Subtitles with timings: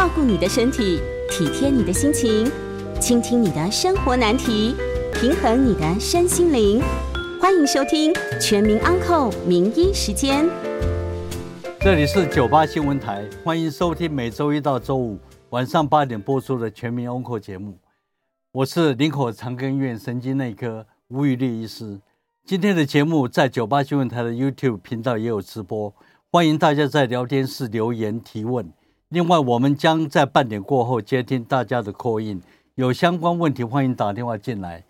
[0.00, 0.98] 照顾你的身体，
[1.28, 2.50] 体贴你的心情，
[2.98, 4.74] 倾听你的生活难题，
[5.12, 6.80] 平衡你的身心灵。
[7.38, 10.46] 欢迎收听《全民安扣名医时间》。
[11.80, 15.18] 这里是九八新闻台，欢迎收听每周一到周五
[15.50, 17.76] 晚上八点播出的《全民安扣》节目。
[18.52, 22.00] 我是林口长庚医院神经内科吴宇立医师。
[22.46, 25.94] 今天的节目在九八新闻台的 YouTube 频道也有直播，
[26.32, 28.72] 欢迎大家在聊天室留言提问。
[29.10, 32.40] 另外，我们将在半点过后接听大家的 call in，
[32.76, 34.84] 有相关问题欢迎打电话进来。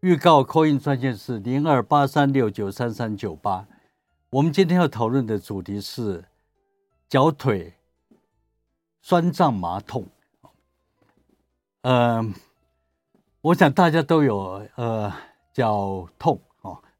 [0.00, 3.66] 预告 call in 专线是零二八三六九三三九八。
[4.30, 6.24] 我们今天要讨论的主题是
[7.06, 7.74] 脚腿
[9.02, 10.06] 酸胀麻痛。
[11.82, 12.26] 呃，
[13.42, 15.12] 我想大家都有呃
[15.52, 16.40] 脚痛。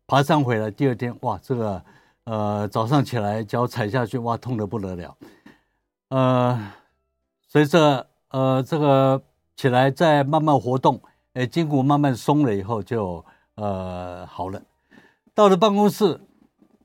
[0.07, 1.83] 爬山回来，第二天哇，这个
[2.25, 5.17] 呃早上起来脚踩下去哇，痛得不得了。
[6.09, 6.73] 呃，
[7.49, 9.23] 随着呃这个
[9.57, 11.01] 起来再慢慢活动，
[11.33, 13.25] 哎，筋骨慢慢松了以后就
[13.57, 14.63] 呃好了。
[15.35, 16.21] 到了办公室，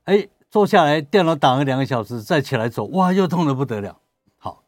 [0.06, 3.98] 哎，坐下来电脑打了两个小时，再起来走，哇，又痛得不得了。
[4.38, 4.64] 好，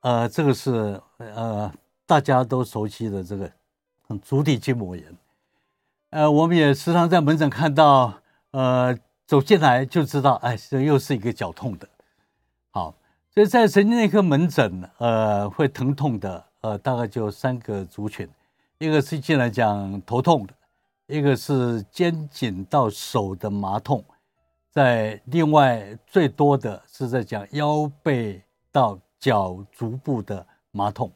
[0.00, 1.72] 呃，这个是呃
[2.06, 3.50] 大家都熟悉的这个
[4.22, 5.04] 足底筋膜炎。
[6.10, 8.14] 呃，我们也时常在门诊看到，
[8.52, 11.88] 呃，走进来就知道，哎，这又是一个脚痛的。
[13.38, 18.28] 所以在神经内科门诊，呃，会疼痛的，呃，大概就三个族群，
[18.78, 20.52] 一个是进来讲头痛的，
[21.06, 24.04] 一个是肩颈到手的麻痛，
[24.72, 31.08] 在另外最多的是在讲腰背到脚足部的麻痛。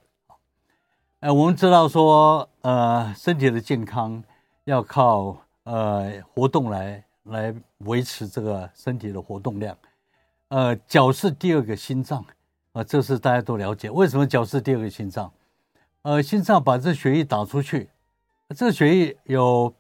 [1.19, 4.23] 呃，我们知道说，呃，身体的健康。
[4.67, 9.77] 要靠呃活动来来维持这个身体的活动量，
[10.53, 12.27] 呃，脚是第二个心脏啊，
[12.75, 13.91] 呃，这是大家都了解。
[13.91, 15.33] 为什么脚是第二个心脏？
[16.03, 17.89] 呃，心脏把这血液打出去，
[18.55, 19.73] 这个血液有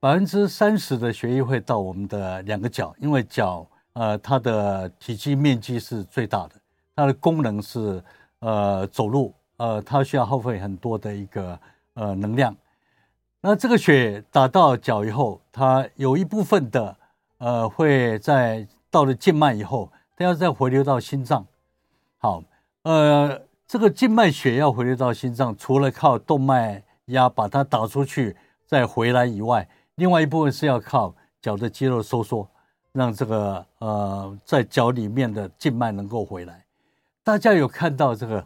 [0.00, 6.52] 百分之三十的血液会到我们的两个脚，因为脚呃它的体积面积是最大的，
[6.96, 8.02] 它的功能是
[8.38, 11.60] 呃走路，呃它需要耗费很多的一个
[11.92, 12.56] 呃能量。
[13.42, 16.96] 那这个血打到脚以后，它有一部分的，
[17.36, 21.46] 呃，会在到了静脉以后，它要再回流到心脏。
[22.16, 22.42] 好，
[22.82, 28.36] 呃，这个静脉血要回流到心脏，除了靠动脉压把它打出去
[28.66, 32.48] 再回来以外，另外一部分是要靠脚的肌肉收缩，
[32.90, 36.64] 让这个呃在脚里面的静脉能够回来。
[37.22, 38.44] 大家有看到这个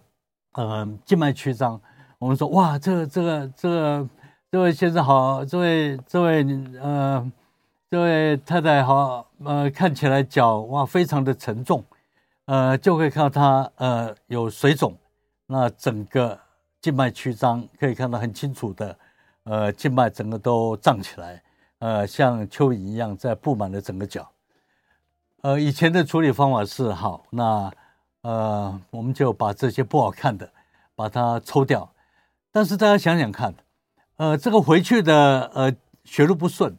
[0.52, 1.80] 呃静脉曲张？
[2.18, 4.08] 我们说哇，这个这个这个。
[4.52, 6.46] 这位先生好，这位这位
[6.78, 7.32] 呃，
[7.92, 11.84] 这位太太好，呃，看起来脚哇非常的沉重，
[12.46, 14.96] 呃，就可以看到她呃有水肿，
[15.46, 16.40] 那整个
[16.80, 18.96] 静脉曲张可以看到很清楚的，
[19.44, 21.42] 呃，静脉整个都胀起来，
[21.80, 24.26] 呃，像蚯蚓一样在布满了整个脚。
[25.42, 27.70] 呃，以前的处理方法是好，那
[28.22, 30.50] 呃，我们就把这些不好看的
[30.94, 31.92] 把它抽掉，
[32.50, 33.54] 但是大家想想看。
[34.16, 35.70] 呃，这个回去的呃
[36.04, 36.74] 血路不顺，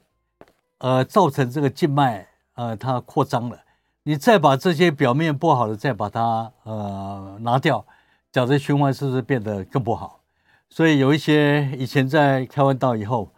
[0.84, 3.58] 呃，造成这个静脉呃它扩张了。
[4.04, 7.86] 你再把这些表面不好的再把它呃拿掉，
[8.34, 10.20] 脚的循环是不是变得更不好？
[10.70, 13.32] 所以有一些以前在开完刀以后，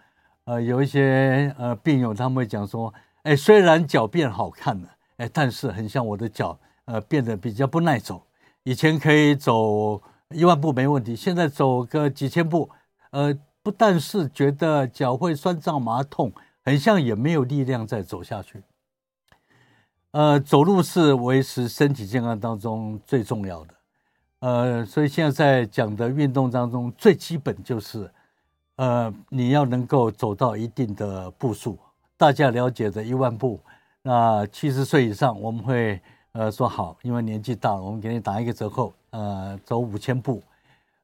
[0.46, 2.92] 呃，有一些呃病友他们会讲说，
[3.22, 8.24] 哎，虽然脚变好看了，哎，但是很像我的脚呃变得比较不耐走。
[8.64, 10.02] 以前可以走
[10.32, 12.72] 一万步没问题，现在走个几千步，
[13.12, 13.38] 呃。
[13.66, 16.32] 不但是觉得脚会酸胀麻痛，
[16.66, 18.64] 很像也没有力量再走下去。
[20.12, 23.74] 呃，走路是维持身体健康当中最重要的。
[24.40, 28.12] 呃，所以现在在讲的运动当中，最基本就是，
[28.78, 31.78] 呃，你要能够走到一定的步数。
[32.18, 33.60] 大家了解的一万步，
[34.02, 36.02] 那七十岁以上我们会
[36.32, 40.42] 呃说好，因为年纪大了，我们给你打一个折扣，呃，走五千步。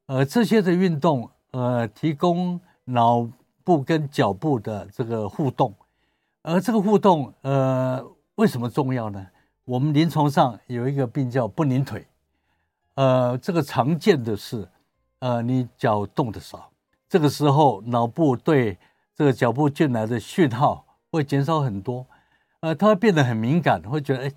[0.08, 1.30] 呃，这些的运动。
[1.54, 3.28] 呃，提供脑
[3.78, 5.74] 部跟脚部的这个互动，
[6.42, 9.26] 而这个互动，呃，为什么重要呢？
[9.64, 12.06] 我们临床上有一个病叫不宁腿，
[12.96, 14.68] 呃，这个常见的是，
[15.20, 16.70] 呃，你脚动得少，
[17.08, 18.78] 这个时候脑部对
[19.16, 22.06] 这个脚部进来的讯号会减少很多，
[22.60, 24.32] 呃，它会变得很敏感，会觉得，哎，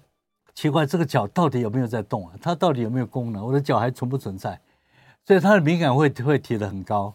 [0.54, 2.34] 奇怪，这个脚到底有没有在动啊？
[2.40, 3.44] 它到底有没有功能？
[3.44, 4.60] 我的脚还存不存在？
[5.26, 7.12] 所以它的敏感会会提得很高，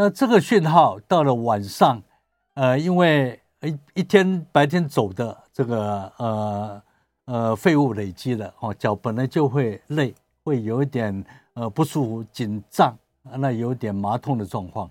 [0.00, 2.00] 那这个讯号到了晚上，
[2.54, 6.82] 呃，因为一一天白天走的这个呃
[7.24, 10.14] 呃废物累积了哦，脚本来就会累，
[10.44, 11.24] 会有一点
[11.54, 14.88] 呃不舒服、紧张，那有点麻痛的状况。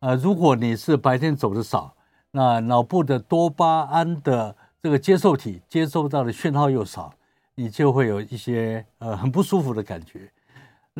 [0.00, 1.94] 呃，如果你是白天走的少，
[2.32, 7.14] 那脑部的多巴胺的这个接受体接收到的讯号又少，
[7.54, 10.28] 你就会有一些呃很不舒服的感觉。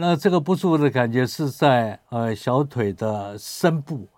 [0.01, 4.09] 那这个不舒服的感觉是在呃小腿的深部，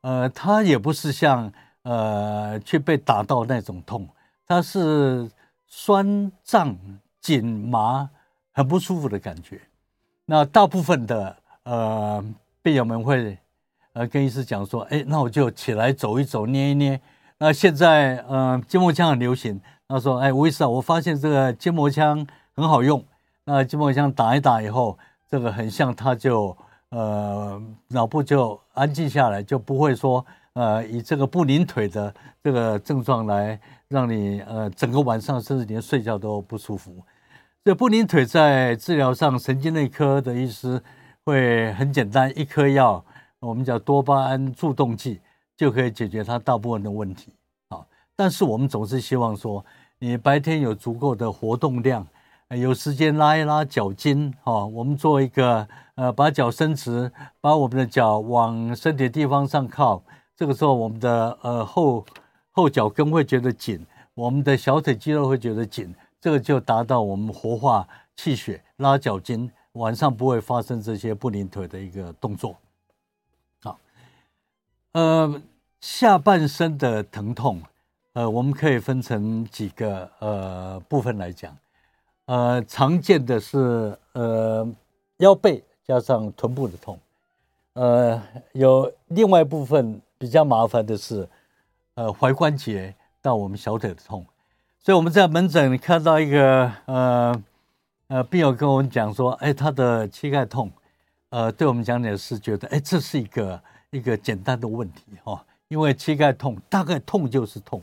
[0.00, 1.52] 呃，它也不是像
[1.82, 4.08] 呃去被打到那种痛，
[4.46, 5.30] 它是
[5.66, 6.74] 酸胀
[7.20, 8.08] 紧麻，
[8.52, 9.60] 很不舒服的感觉。
[10.24, 12.24] 那大部分的呃
[12.62, 13.36] 病友们会
[13.92, 16.98] 呃跟医师讲说，哎，那我就起来走一走，捏一捏。
[17.36, 23.04] 那现在呃筋膜枪很流行，他说，哎，吴医师啊，我发现这个筋膜枪很好用。
[23.44, 24.98] 那筋膜枪打一打以后。
[25.28, 26.56] 这个很像，他就
[26.90, 37.02] 呃脑部就安静下来，就不会说呃以这个不宁腿的这个症状来让你呃整个晚上甚至连睡觉都不舒服。
[37.64, 40.80] 这不宁腿在治疗上，神经内科的医师
[41.24, 43.04] 会很简单，一颗药，
[43.40, 45.20] 我们叫多巴胺助动剂，
[45.56, 47.32] 就可以解决它大部分的问题。
[47.70, 47.84] 啊，
[48.14, 49.64] 但是我们总是希望说，
[49.98, 52.06] 你白天有足够的活动量。
[52.50, 55.66] 有时间拉一拉脚筋，哈，我们做一个，
[55.96, 57.10] 呃，把脚伸直，
[57.40, 60.00] 把我们的脚往身体的地方上靠。
[60.36, 62.06] 这个时候，我们的呃后
[62.52, 63.84] 后脚跟会觉得紧，
[64.14, 72.56] 我们的小腿肌肉会觉得紧，这个就达到我们活化气血、拉脚筋，晚上不会发生这些不宁腿的一个动作。
[73.64, 73.76] 好，
[74.92, 75.42] 呃，
[75.80, 77.60] 下半身的疼痛，
[78.12, 81.56] 呃，我们可以分成几个呃部分来讲。
[82.26, 84.68] 呃，常见的是呃
[85.18, 86.98] 腰背加上臀部的痛，
[87.74, 88.20] 呃，
[88.52, 91.28] 有另外一部分比较麻烦的是
[91.94, 92.92] 呃踝关节
[93.22, 94.26] 到我们小腿的痛，
[94.80, 97.42] 所以我们在门诊看到一个呃
[98.08, 100.68] 呃病友跟我们讲说，哎，他的膝盖痛，
[101.30, 107.80] 呃，对我们讲解是觉得，哎，这是一个一个简单的问题哈、哦，因为膝盖痛大概痛就是痛，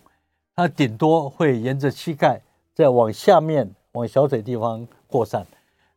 [0.54, 2.42] 它顶多会沿着膝盖
[2.76, 3.74] 再往下面。
[3.94, 5.46] 往小腿地方扩散，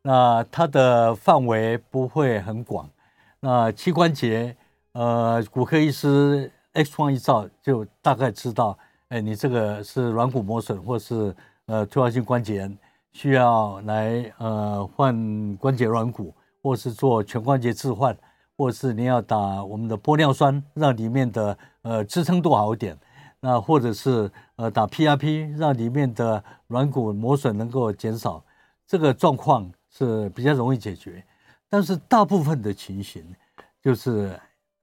[0.03, 2.89] 那它的范围不会很广。
[3.41, 4.55] 那膝关节，
[4.93, 8.77] 呃，骨科医师 X 光一照就大概知道，
[9.09, 11.35] 哎，你这个是软骨磨损，或是
[11.65, 12.79] 呃退化性关节炎，
[13.13, 18.15] 需要来呃换关节软骨，或是做全关节置换，
[18.59, 22.95] 或是你要打我们的玻尿酸，让里面的呃支撑度好一点。
[23.41, 28.43] 那或者是呃打 PRP，让里面的软骨磨损能够减少，
[28.87, 31.25] 这个状况是比较容易解决。
[31.69, 33.25] 但是大部分的情形
[33.83, 34.39] 就是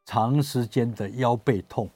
[0.05, 1.89] 长时间的腰背痛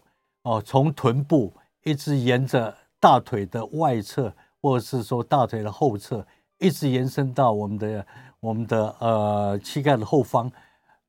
[0.43, 6.25] 哦，从臀部一直沿着大腿的外侧，或者是说大腿的后侧，
[6.57, 8.05] 一直延伸到我们的
[8.39, 10.51] 我们的呃膝盖的后方。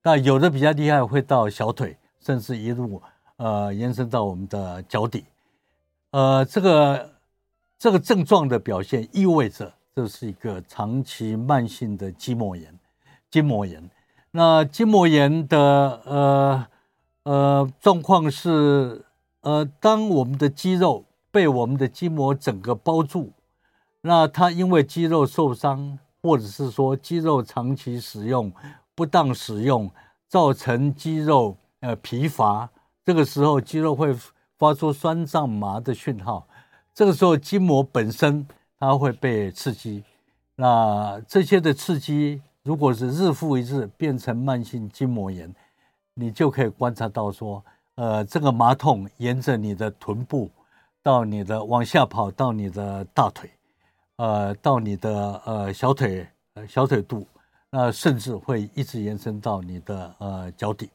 [0.02, 3.00] 那有的比较厉害，会到小腿，甚至一路
[3.36, 5.24] 呃延伸到我们的脚底。
[6.10, 7.10] 呃，这个
[7.78, 12.78] 这个症状的表现意味着这是一个长期慢性的筋膜炎。
[13.30, 13.90] 筋膜炎，
[14.30, 15.58] 那筋膜炎的
[16.06, 16.66] 呃
[17.24, 19.04] 呃状况是，
[19.42, 23.32] 呃，当我们的肌肉被我们的筋膜整个包住，
[24.00, 28.50] 那它因为肌肉受伤，或者是说肌肉长期使用
[28.94, 29.90] 不当使用，
[30.26, 32.70] 造成肌肉呃疲乏，
[33.04, 34.16] 这个时候肌肉会。
[34.58, 36.46] 发出酸胀麻的讯号，
[36.92, 38.44] 这个时候筋膜本身
[38.78, 40.02] 它会被刺激，
[40.56, 45.54] 那这些的刺激如果是日复一日变成慢性筋膜炎，
[46.14, 50.50] 你就可以观察到说，呃，这个麻痛沿着你的臀部
[51.02, 53.48] 到你的往下跑到你的大腿，
[54.16, 57.24] 呃，到你的呃小腿呃小腿肚，
[57.70, 60.90] 那甚至会一直延伸到你的呃脚底。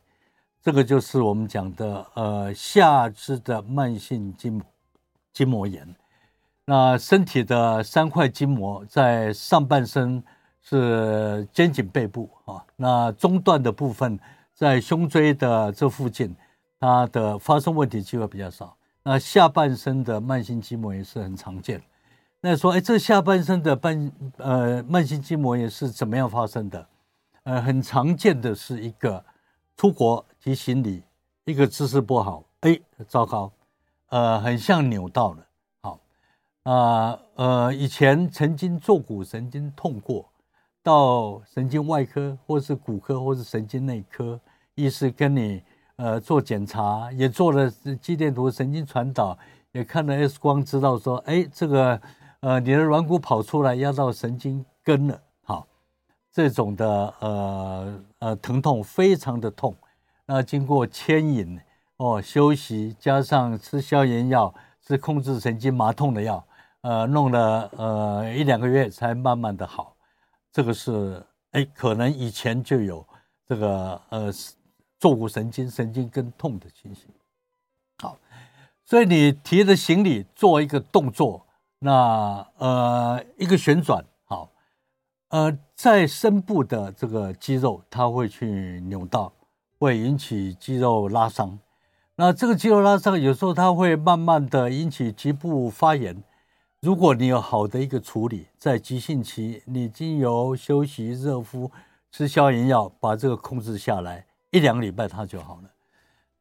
[0.63, 4.61] 这个就是我们讲的呃下肢的慢性筋
[5.33, 5.85] 筋膜炎。
[6.63, 10.23] 那身体的三块筋膜在上半身
[10.61, 14.17] 是肩颈背部啊，那中段的部分
[14.53, 16.33] 在胸椎的这附近，
[16.79, 18.73] 它的发生问题机会比较少。
[19.03, 21.83] 那下半身的慢性筋膜炎是很常见。
[22.39, 26.87] 那说，哎，这下半身的半呃慢性筋膜炎是怎么样发生的？
[27.43, 29.21] 呃，很常见的是一个。
[29.83, 31.03] 出国提行李，
[31.43, 33.51] 一个姿势不好，哎，糟糕，
[34.07, 35.45] 呃，很像扭到了，
[35.81, 35.99] 好，
[36.63, 40.25] 啊，呃，以前曾经坐骨神经痛过，
[40.81, 44.39] 到神经外科或是骨科或是神经内科，
[44.75, 45.61] 医师跟你
[45.97, 49.37] 呃做检查，也做了肌电图、神经传导，
[49.73, 52.01] 也看了 X 光，知道说，哎，这个
[52.39, 55.21] 呃你的软骨跑出来压到神经根了，
[56.33, 59.75] 这种的呃呃疼痛非常的痛，
[60.25, 61.61] 那经过牵引
[61.97, 66.43] 哦休息，加上吃消炎药，吃控制神经麻痛的药，
[66.81, 69.95] 呃弄了呃一两个月才慢慢的好。
[70.51, 73.05] 这个是哎可能以前就有
[73.47, 74.33] 这个呃
[74.99, 77.05] 坐骨神经神经根痛的情形。
[77.99, 78.17] 好，
[78.83, 81.45] 所以你提着行李做一个动作，
[81.77, 84.03] 那呃一个旋转。
[85.33, 89.33] 呃，在深部的这个肌肉，它会去扭到，
[89.79, 91.57] 会引起肌肉拉伤。
[92.15, 96.23] 那这个肌肉拉伤，有时候它会慢慢的引起局部发炎。
[96.81, 101.71] 如果你有好的一个处理，在急性期，你经由休息、热敷、
[102.11, 105.69] 吃消炎药，把这个控制下来，一两礼拜它就好了。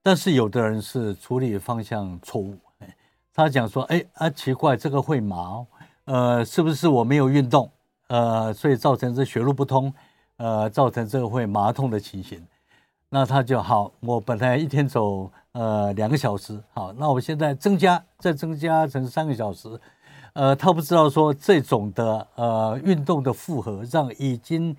[0.03, 2.95] 但是有的人是处理方向错误，哎，
[3.33, 5.67] 他讲说，哎啊，奇怪，这个会麻，
[6.05, 7.71] 呃，是不是我没有运动？
[8.13, 9.91] 呃，所以造成这血路不通，
[10.37, 12.47] 呃，造成这个会麻痛的情形。
[13.09, 19.81] 那他就好，我本来一天走呃两个小时，好，那我现在增加，再增加成三个小时。
[20.35, 24.77] 呃，他不知道说这种的呃运动的负荷，让已经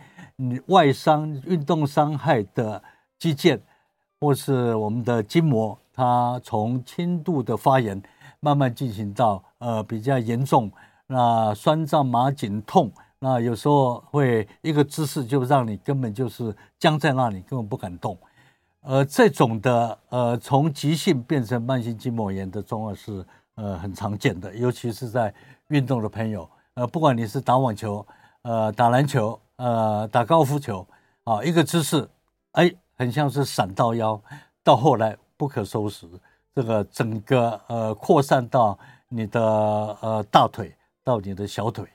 [0.68, 2.80] 外伤、运动伤害的
[3.18, 3.60] 肌腱
[4.22, 8.00] 或是我们的筋膜，它从轻度的发炎，
[8.40, 10.72] 慢慢进行到呃比较严重，
[11.08, 12.92] 那酸胀、麻紧、痛。
[13.24, 18.18] 那有时候会一个姿势就让你根本就是僵在那里，根本不敢动。
[18.82, 23.26] 呃，这种的呃，从急性变成慢性筋膜炎的状况是
[23.56, 25.34] 呃很常见的，尤其是在
[25.70, 28.06] 运动的朋友，呃，不管你是打网球、
[28.42, 30.86] 呃打篮球、呃打高尔夫球，
[31.24, 32.06] 啊，一个姿势，
[32.52, 34.22] 哎，很像是闪到腰，
[34.66, 36.06] 到后来不可收拾，
[36.54, 38.78] 这个整个呃扩散到
[39.08, 39.42] 你的
[40.02, 40.76] 呃大腿，
[41.06, 41.88] 到你的小腿。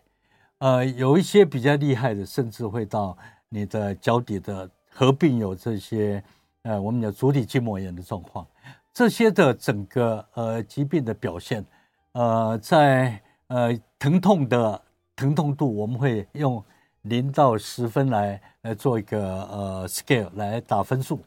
[0.59, 3.17] 呃，有一些比较厉害的，甚至会到
[3.49, 6.23] 你的脚底的合并有这些，
[6.63, 8.45] 呃，我们叫足底筋膜炎的状况。
[8.93, 11.65] 这些的整个呃疾病的表现，
[12.11, 14.83] 呃，在呃疼痛的
[15.15, 16.61] 疼痛度，我们会用
[17.03, 21.21] 零到十分来来做一个呃 scale 来打分数。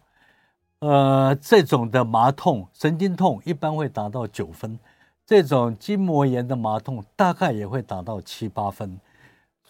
[0.80, 4.78] 呃，这种的麻痛、神经痛一般会达到九分，
[5.26, 9.00] 这种筋膜炎的麻痛大概也会达到七八分。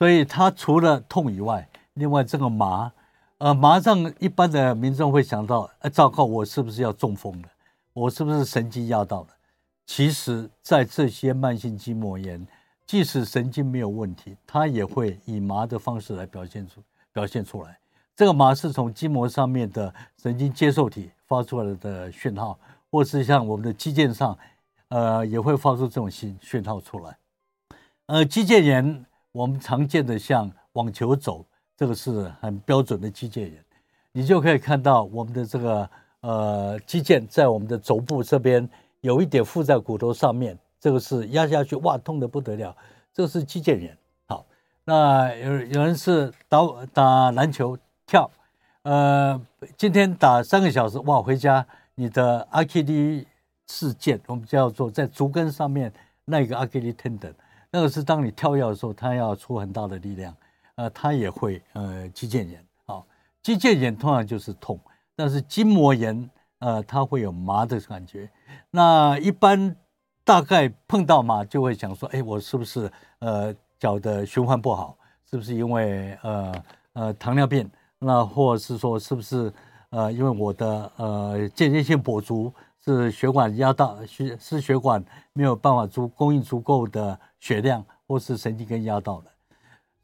[0.02, 2.92] 所以它除了痛以外，另外这个麻，
[3.38, 7.48] 呃，麻让一般的民众会想到，呃，糟糕，我是不是要中风了？
[7.94, 9.28] 我是不是神经压到了？
[9.86, 12.44] 其实，在这些慢性筋膜炎，
[12.88, 16.82] 即使神经没有问题，它也会以麻的方式来表现出
[17.14, 17.78] 表现出来。
[18.16, 22.58] 这个麻是从筋膜上面的神经接受体发出来的讯号，
[22.90, 24.36] 或是像我们的肌腱上，
[24.88, 27.16] 呃，也会发出这种讯讯号出来。
[28.08, 29.06] 呃，肌腱炎。
[29.32, 31.46] 我们常见的像网球肘，
[31.78, 33.64] 这个是很标准的肌腱炎，
[34.12, 38.68] 你就可以看到我们的这个呃肌腱在我们的肘部这边
[39.00, 42.76] 有一点附在骨头上面，这个是压下去哇痛得不得了，
[43.14, 43.98] 这个是肌腱炎。
[44.28, 44.46] 好，
[44.84, 46.60] 那有有人是打
[46.94, 48.30] 打篮球跳，
[48.84, 49.42] 呃，
[49.78, 53.26] 今天打三个小时哇，回家你的阿基里
[53.68, 55.94] 斯腱，我们叫做在足跟上面
[56.26, 57.34] 那个阿基里 tendon。
[57.72, 60.36] 那个是当你跳跃的时候，它要出很大的力量，
[60.76, 63.02] 呃，它也会呃肌腱炎啊，
[63.42, 64.78] 肌腱炎通常就是痛，
[65.16, 68.30] 但是筋膜炎呃它会有麻的感觉。
[68.70, 69.76] 那一般
[70.26, 74.98] 大概碰到麻就会想说，哎，我是不是呃脚的循环不好？
[75.30, 76.64] 是不是因为呃
[76.94, 77.70] 呃糖尿病？
[78.00, 79.54] 那或是说是不是
[79.92, 82.54] 呃因为我的呃间歇性跛足？
[82.84, 89.26] 是血管压到血，是血管没有办法足供应足够的血量，或是神经根压到了。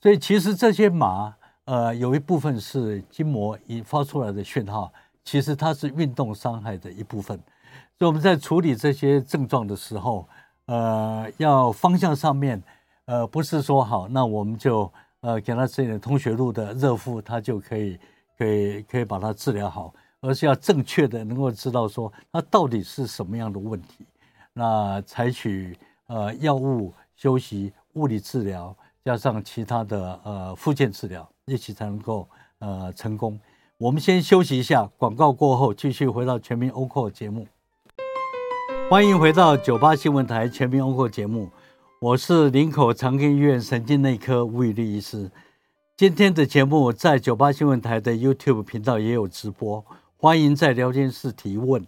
[0.02, 4.92] 所以其实这些麻，呃，有一部分是筋膜引发出来的讯号，
[5.24, 7.40] 其实它是运动伤害的一部分。
[7.98, 10.28] 所以我们在处理这些症状的时候，
[10.66, 12.62] 呃，要方向上面，
[13.06, 14.92] 呃，不是说好，那我们就
[15.22, 17.98] 呃给他吃点通血路的热敷，他就可以
[18.38, 19.94] 可以可以把它治疗好。
[20.20, 24.04] 而是要正确的能够知道说它到底是什么样的问题，
[24.52, 25.78] 那采取
[26.08, 33.40] 呃药物、休息、物理治疗，加上其他的呃复健治疗，一起才能够呃成功。
[33.80, 37.48] 我们先休息一下，广告过后继续回到全民 OQO 节目。
[38.90, 41.50] 欢迎回到九八新闻台全民 OQO 节目，
[42.00, 45.32] 我是林口长庚医院神经内科吴宇立医师。
[45.96, 49.84] 今天的节目在九八新闻台的 YouTube 频道也有直播。
[50.16, 51.86] 欢迎在聊天室提问。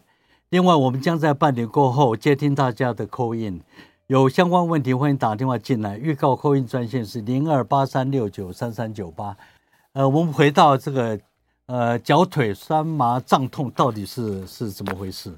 [0.50, 3.62] 另外，我们将在半点过后接听大家的 call in，
[4.10, 5.96] 有相关问题欢迎打电话进来。
[5.96, 9.38] 预告 call in 专线是零二八三六九三三九八。
[9.94, 11.20] 呃，我们回到这个
[11.68, 15.32] 呃脚腿酸麻胀痛到底是是怎么回事？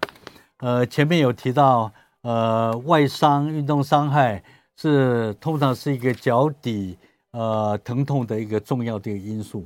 [0.59, 4.41] 呃，前面有提到，呃，外伤运动伤害
[4.77, 6.97] 是通常是一个脚底
[7.31, 9.65] 呃疼痛的一个重要的一个因素。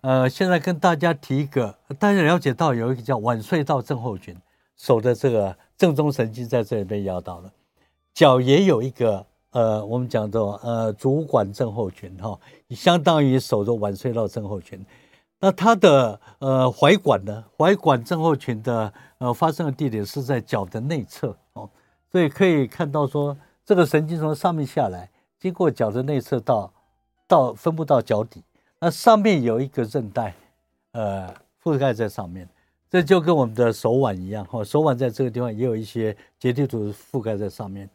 [0.00, 4.34] 呃，现在跟大家提一个，大家了解到有一个叫晚睡道症候群，
[4.78, 7.52] 手的这个正中神经在这里被压到了，
[8.16, 12.38] 脚也有一个呃，我们讲的呃足管症候群哈，
[12.70, 14.82] 相当于手的腕隧道症候群。
[15.38, 21.68] 那它的呃踝管呢，踝管症候群的呃发生的地点是在脚的内侧哦，
[22.10, 26.72] 所以可以看到说，这个神经从上面下来，经过脚的内侧到
[27.28, 28.42] 到分布到脚底。
[28.80, 30.34] 那上面有一个韧带，
[30.92, 31.28] 呃，
[31.62, 32.48] 覆盖在上面，
[32.88, 37.86] 这就跟我们的手腕一样哈，手腕在这个地方也有一些结缔组织覆盖在上面。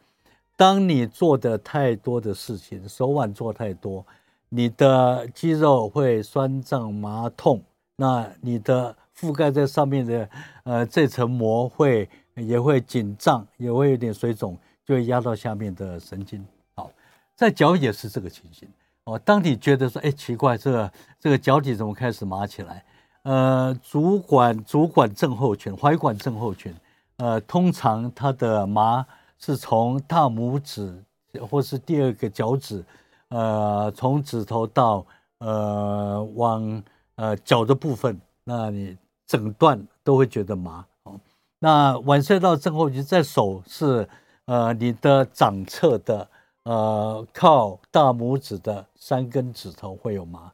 [0.56, 4.04] 当你做的太多的事情，手腕做太多，
[4.48, 7.62] 你的肌肉会酸胀麻痛，
[7.96, 10.28] 那你的覆盖在上面的
[10.64, 16.44] 呃这层膜会也会紧张，也会有点水肿，就会压到下面的神经。
[16.74, 16.90] 好，
[17.34, 18.68] 在脚也是这个情形。
[19.04, 22.84] 哦，当你觉得说，哎，奇怪，这个这个脚底怎么开始麻起来？
[23.22, 26.72] 呃，主管主管症候群、踝管症候群，
[27.16, 29.04] 呃，通常它的麻
[29.44, 31.02] 是从大拇指
[31.50, 32.84] 或是第二个脚趾，
[33.28, 35.04] 呃，从指头到
[35.38, 36.82] 呃往
[37.16, 38.96] 呃脚的部分，那你
[39.26, 40.84] 整段都会觉得麻。
[41.02, 41.18] 哦，
[41.58, 44.08] 那晚睡到症候群在手是
[44.44, 46.28] 呃你的掌侧的。
[46.64, 50.52] 呃，靠大拇指的三根指头会有麻，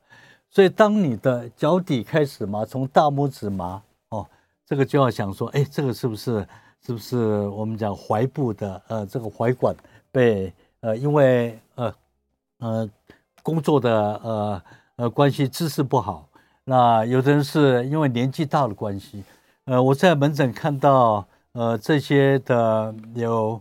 [0.49, 4.26] 所以当你的脚底开始麻，从大拇指麻哦，
[4.64, 6.49] 这个就要想说，哎，这个是不是
[6.85, 7.16] 是不是
[7.49, 9.75] 我们讲踝部的呃这个踝管
[10.11, 11.94] 被呃因为呃
[12.58, 12.90] 呃
[13.42, 13.90] 工作的
[14.23, 14.62] 呃
[14.97, 16.28] 呃关系姿势不好，
[16.64, 19.23] 那有的人是因为年纪大的关系，
[19.64, 23.60] 呃我在门诊看到呃这些的有。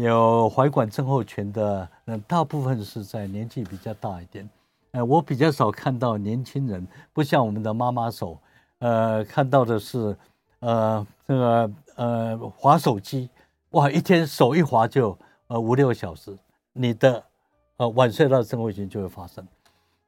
[0.00, 4.48] 有踝管症候群的，嗯，大部分是在年纪比较大一点，
[4.92, 8.38] 呃，我比较少看到年轻人，不像我们的妈妈手，
[8.78, 10.16] 呃，看到的是，
[10.60, 13.28] 呃，这个呃，滑手机，
[13.70, 16.32] 哇，一天手一滑就呃五六小时，
[16.72, 17.24] 你的
[17.76, 19.44] 呃晚睡到症候群就会发生。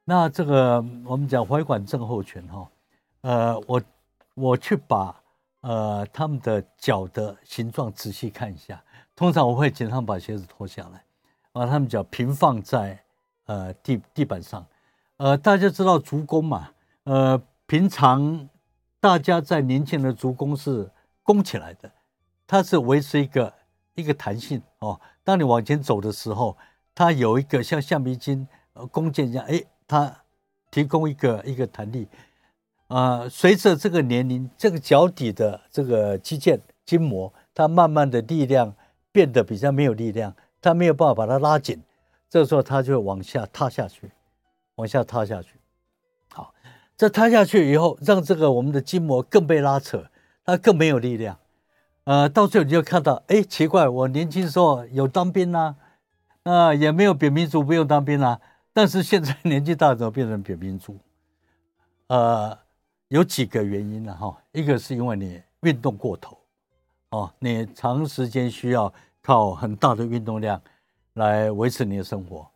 [0.05, 2.69] 那这个我们讲踝管症候群哈，
[3.23, 3.83] 呃，我
[4.35, 5.21] 我去把
[5.63, 8.81] 呃他们的脚的形状仔细看一下。
[9.17, 11.03] 通常我会经常把鞋子脱下来，
[11.51, 13.03] 把他们脚平放在
[13.47, 14.65] 呃地地板上，
[15.17, 16.71] 呃，大家知道足弓嘛？
[17.03, 18.49] 呃，平常
[19.01, 20.89] 大家在年轻的足弓是
[21.33, 21.91] 弓起来的，
[22.47, 23.53] 它是维持一个
[23.95, 25.01] 一个弹性哦。
[25.23, 26.57] 当你往前走的时候，
[26.95, 30.13] 它有一个像橡皮筋、呃弓箭一样，哎，它
[30.71, 32.09] 提供一个一个弹力。
[32.89, 38.75] 啊、随着这个年龄，这个脚底的这个肌腱筋膜，它慢慢的力量。
[39.13, 41.83] 变得比较没有力量，它没有办法把它拉紧，
[42.29, 44.13] 这时候它就会往下塌下去，
[44.77, 45.59] 往下塌下去。
[46.33, 46.55] 好，
[46.97, 50.07] 这塌下去以后，让这个我们的筋膜更被拉扯，
[50.45, 51.39] 他更没有力量。
[52.05, 55.77] 呃，到最后你就看到，哎，奇怪，我年轻时候有当兵啊，
[56.43, 58.41] 啊、呃，也没有扁平足，不用当兵啊，
[58.73, 60.99] 但是现在年纪大怎么变成扁平足？
[62.09, 62.59] 呃，
[63.09, 64.17] 有几个原因呢？
[64.17, 66.37] 哈，一个是因为你运动过头。
[67.11, 70.61] 哦，你长时间需要靠很大的运动量
[71.15, 72.49] 来维持你的生活，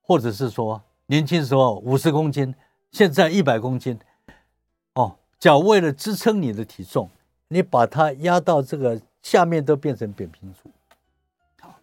[0.00, 2.54] 或者是说年轻时候五十公斤，
[2.90, 3.98] 现在一百公斤，
[4.94, 7.10] 哦，脚为了支撑你的体重，
[7.52, 10.70] 你把它压到这个下面都变成扁平足。
[11.60, 11.74] 好，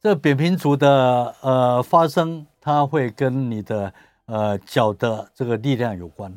[0.00, 3.92] 这扁平足的呃发生，它会跟你的
[4.26, 6.36] 呃脚的这个力量有关。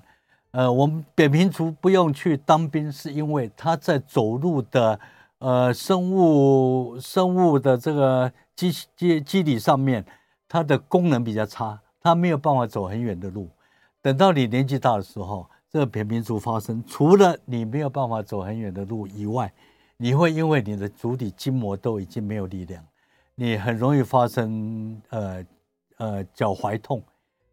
[0.52, 5.00] 呃，我们扁平足不用去当兵，是因为它在走路的。
[5.42, 10.04] 呃，生物生物的这个机机机理上面，
[10.50, 13.48] 它的功能比较差，它没有办法走很远的路。
[14.02, 19.54] 等到你年纪大的时候，这扁平足发生，除了你没有办法走很远的路以外，
[19.98, 22.84] 你会因为你的足底筋膜都已经没有力量，
[23.36, 25.46] 你很容易发生呃
[25.98, 27.04] 呃脚踝痛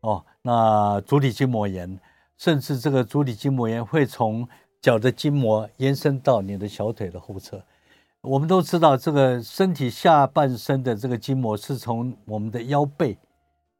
[0.00, 1.98] 哦，那足底筋膜炎，
[2.38, 4.48] 甚至这个足底筋膜炎会从
[4.80, 7.62] 脚的筋膜延伸到你的小腿的后侧。
[8.22, 13.18] 我们都知道，这个身体下半身的这个筋膜是从我们的腰背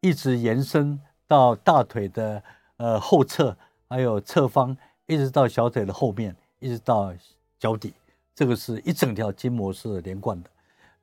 [0.01, 2.42] 一直延伸到大腿的
[2.77, 3.57] 呃后侧，
[3.88, 7.12] 还有侧方，一直到小腿的后面，一直到
[7.59, 7.94] 脚底。
[8.35, 10.51] 这个是一整条筋膜是连贯的。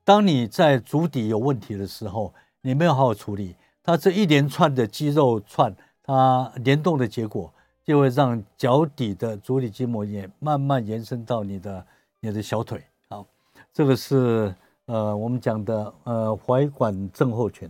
[0.04, 11.86] 当你在足底有问题的时候，你没有好好处理，它这一连串的肌肉串，它联动的结果就会让脚底的足底筋膜炎慢慢延伸到你的
[12.20, 12.84] 你的小腿。
[13.08, 13.26] 好，
[13.72, 14.54] 这个是
[14.86, 17.68] 呃我们讲的呃踝管症候群。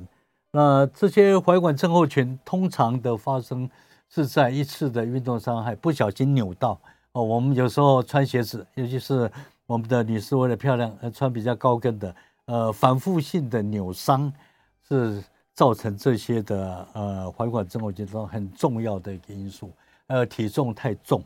[0.50, 3.68] 那这些踝管症候群通常的发生
[4.14, 6.78] 是在一次的运动伤害不小心扭到
[7.10, 7.22] 哦。
[7.24, 9.28] 我们有时候穿鞋子，尤其是
[9.66, 14.32] 我们的女士为了漂亮，呃，穿比较高跟的，呃，反复性的扭伤
[14.88, 15.20] 是
[15.52, 19.68] 造成这些的呃踝管症候群中很重要的一个因素。
[20.06, 21.20] 呃，体重太重，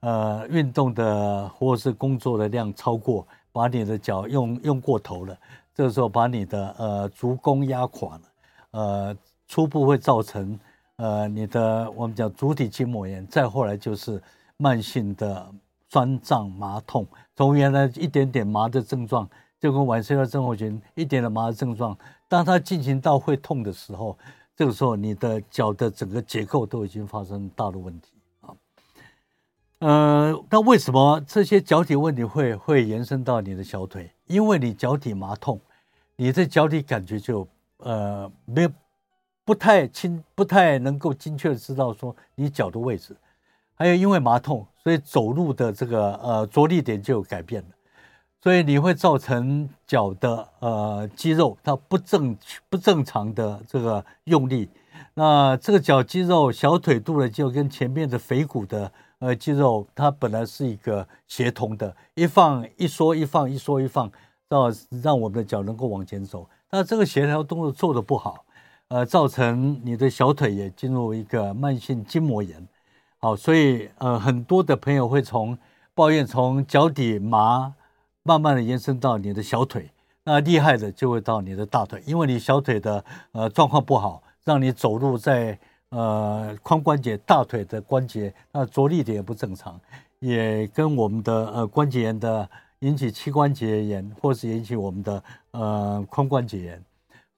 [0.00, 5.34] 呃，运动的或是工作的量超过，把你的脚用用过头了，
[5.74, 8.22] 这个时候把你的呃足弓压垮了。
[8.72, 9.16] 呃，
[9.48, 10.58] 初步会造成
[10.96, 14.22] 呃你的我们讲足底筋膜炎，再后来就是
[14.56, 15.52] 慢性的
[15.90, 19.28] 酸胀麻痛，从原来一点点麻的症状，
[19.60, 21.96] 就跟晚睡的症候群一点点麻的症状，
[22.28, 24.16] 当它进行到会痛的时候，
[24.56, 28.54] 这个时候你的脚的整个结构都已经发生大的问题啊。
[29.80, 34.10] 呃，那为什么这些脚底问题会会延伸到你的小腿？
[34.26, 35.60] 因为你脚底麻痛，
[36.16, 37.46] 你的脚底感觉就。
[37.80, 38.70] 呃，没有，
[39.46, 43.16] 不太清，不太能够精确的知道说你脚的位置，
[43.76, 47.68] 还有因为麻痛，所以走路的这个呃着力点就改变了，
[48.42, 52.36] 所以你会造成脚的呃肌肉它不正
[52.68, 54.68] 不正常的这个用力，
[55.14, 64.10] 那这个脚肌肉小腿肚的肌肉跟前面的腓骨的呃肌肉，它本来是一个协同的，一放一缩一放一缩一放，
[64.48, 66.48] 让让我们的脚能够往前走。
[66.70, 68.44] 那这个协调动作做得不好，
[68.88, 72.66] 呃，造成你的小腿也进入一个慢性筋膜炎。
[73.18, 75.56] 好，所以呃，很多的朋友会从
[75.94, 77.74] 抱怨从脚底麻，
[78.22, 79.90] 慢慢的延伸到你的小腿。
[80.24, 85.58] 那厉害的就会到你的大腿，因为你小腿的呃状况不好，让你走路在
[85.90, 89.80] 呃髋关节、大腿的关节，那着力点也不正常，
[90.20, 92.48] 也跟我们的呃关节炎的。
[92.80, 96.84] 引起膝关节炎，或是引起我们的呃髋关节炎，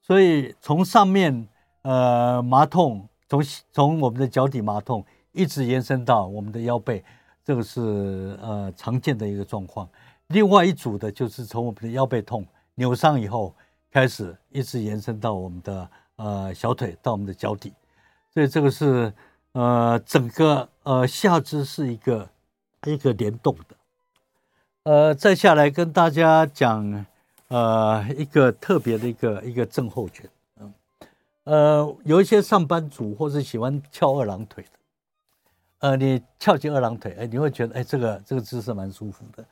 [0.08, 1.46] 所以从上面
[1.82, 7.04] 呃麻痛，从从我们的脚底麻痛，一直延伸到我们的腰背，
[7.44, 9.86] 这个是呃常见的一个状况。
[10.28, 13.54] 另外一组的就是从我们的腰背痛扭伤以后
[13.92, 17.74] 开始，一直延伸到我们的呃小腿到我们的脚底，
[18.32, 19.12] 所以这个是
[19.52, 22.26] 呃整个呃下肢是一个
[22.86, 23.76] 一个联动的。
[24.84, 27.04] 呃，再下来跟大家讲，
[27.48, 30.28] 呃，一个特别的一个一个症候群，
[30.60, 30.72] 嗯，
[31.44, 34.70] 呃，有一些上班族或是喜欢翘二郎腿的，
[35.78, 39.44] 呃，你翘起二郎腿，哎，你会觉得，哎，这个这个姿势蛮舒服的，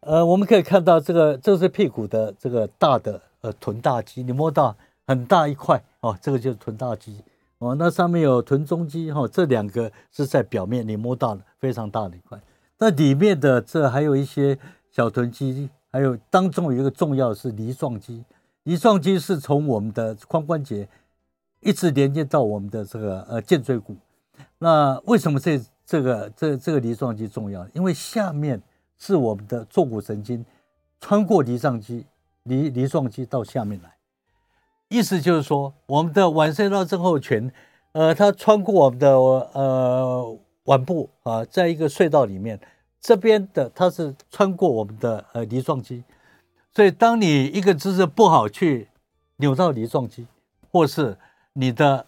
[0.00, 4.76] 呃，我们可以看到这个，这是屁股的这个大的呃臀大肌，你摸到
[5.06, 7.22] 很大一块哦，这个就是臀大肌。
[7.58, 12.40] 哦，那上面有臀中肌哈，哦，这两个是在表面你摸到的非常大的一块。
[12.78, 14.58] 那里面的这还有一些
[14.90, 18.24] 小臀肌，还有当中有一个重要是梨状肌。
[18.64, 20.88] 梨状肌是从我们的髋关节
[21.60, 23.96] 一直连接到我们的这个呃肩椎骨。
[24.58, 27.66] 那为什么这这个这这个梨状肌重要？
[27.74, 28.60] 因为下面
[28.98, 30.44] 是我们的坐骨神经，
[31.00, 32.06] 穿过梨状肌，
[32.44, 33.96] 梨梨状肌到下面来。
[34.88, 37.50] 意思就是说，我们的晚睡到症候群，
[37.92, 40.38] 呃，它穿过我们的呃。
[40.64, 42.60] 腕部啊，在一个隧道里面，
[43.00, 46.04] 这边的它是穿过我们的呃梨状肌，
[46.74, 48.88] 所以当你一个姿势不好去
[49.36, 50.26] 扭到梨状肌，
[50.70, 51.16] 或是
[51.54, 52.06] 你的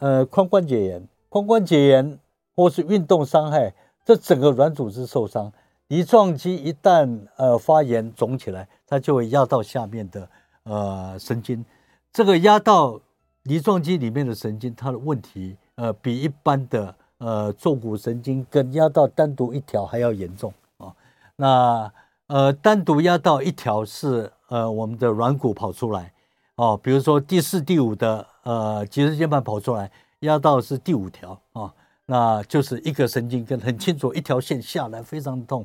[0.00, 2.18] 呃髋关节炎、髋关节炎
[2.54, 3.72] 或是运动伤害，
[4.04, 5.50] 这整个软组织受伤，
[5.88, 10.28] 梨状肌一旦呃发炎肿起来，它就会压到下面的
[10.64, 11.64] 呃神经，
[12.12, 13.00] 这个压到
[13.44, 16.94] 梨状肌里面的神经，它的问题呃比一般的。
[17.22, 20.96] 呃，坐骨神经根压到单独一条还要严重啊、哦。
[21.36, 21.92] 那
[22.26, 26.12] 呃，单独压到一条是呃我们的软骨跑出来
[26.56, 29.88] 哦，比如说第四、第五的呃脊椎间盘跑出来，
[30.20, 31.72] 压到是第五条啊、哦，
[32.06, 35.64] 那就是一个神经根很清楚，一条线下来非常痛。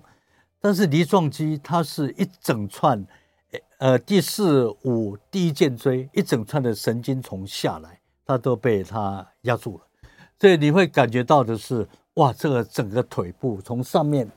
[0.61, 3.03] 但是梨状肌它是一整串，
[3.79, 9.86] 呃，第四、五第一肩椎一整串的神经丛下来，它都被它压住了。
[10.39, 14.29] 所以你会感觉到的是，哇，这个整个腿部从上面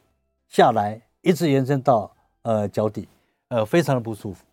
[0.48, 2.10] 下来，一直延伸到
[2.42, 3.06] 呃脚底，
[3.48, 4.44] 呃，非常的不舒服。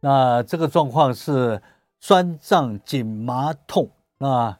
[0.00, 1.60] 那这个状况是
[1.98, 3.88] 酸胀紧麻痛。
[4.18, 4.56] 那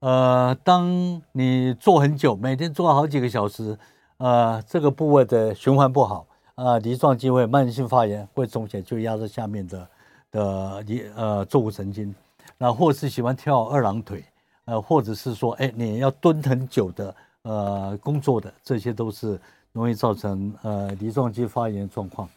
[0.00, 3.78] 呃，当你坐很久，每天坐好几个小时，
[4.18, 9.88] 呃，这个部位的循环不好，啊，梨状肌会慢性发炎，会肿起来，就压在下面的
[10.32, 12.12] 的梨呃坐骨神经。
[12.58, 14.24] 那或是喜欢跳二郎腿。
[14.66, 19.40] 呃，或者是说，哎，你要蹲很久的，呃工作的，这些都是
[19.72, 22.28] 容易造成呃梨状肌发炎的状况。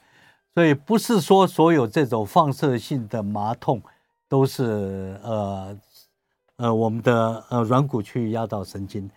[0.55, 3.81] 所以不是说所有这种放射性的麻痛
[4.27, 5.77] 都是呃
[6.57, 9.09] 呃我们的呃软骨去压到神经，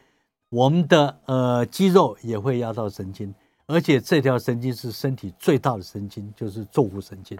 [0.51, 3.35] 我们的呃肌肉也会压到神经，
[3.67, 7.37] 而且这条神经是身体最大的神经，就是坐骨神经。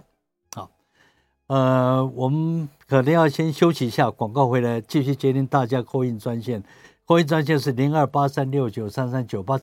[1.47, 6.63] 呃，我们可能要先休息一下，广告回来继续接听大家 call in 专线
[7.05, 9.59] ，call in 专线是零二八三六九三三九八。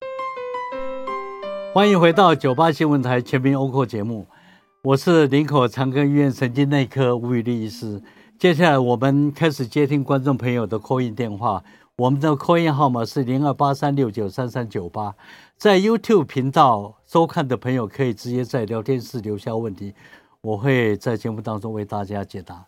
[1.72, 4.26] 欢迎回到九八新闻台全民欧 n 节目，
[4.82, 8.02] 我是林口长庚医院神经内科吴宇立医师。
[8.38, 11.64] 接下来我们开始接听观众朋友的 call in 电话，
[11.96, 15.14] 我们的 call in 号码是零二八三六九三三九八。
[15.56, 19.94] 在 YouTube 频道收看的朋友可以直接在聊天室留下问题，
[20.42, 22.64] 我会在节目当中为大家解答。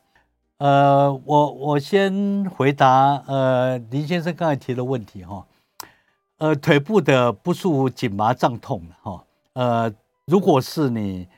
[0.59, 5.47] 呃，我我先回答呃林先生刚才提的问题哈。
[6.39, 9.93] 呃，腿部的不舒服、紧麻、胀痛，哈，呃，
[10.25, 11.29] 如果是你，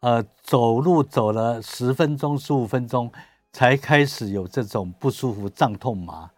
[0.00, 3.10] 呃，走路走了十分钟、十五分钟
[3.52, 6.30] 才开始有这种不舒服、胀痛、麻，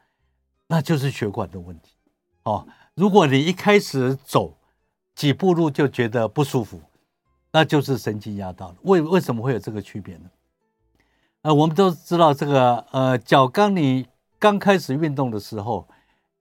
[0.66, 1.92] 那就是血管的问题，
[2.44, 2.66] 哦。
[2.94, 4.54] 如果你一开始走
[5.14, 6.80] 几步路就觉得不舒服，
[7.56, 8.74] 那就是神经压到了。
[8.82, 10.28] 为为什么会有这个区别呢？
[11.40, 14.06] 呃，我们都知道这个，呃，脚刚你
[14.38, 15.86] 刚开始运动的时候。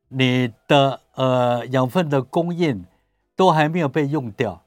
[0.07, 2.85] 你的呃养分的供应
[3.35, 4.61] 都还没有被用掉，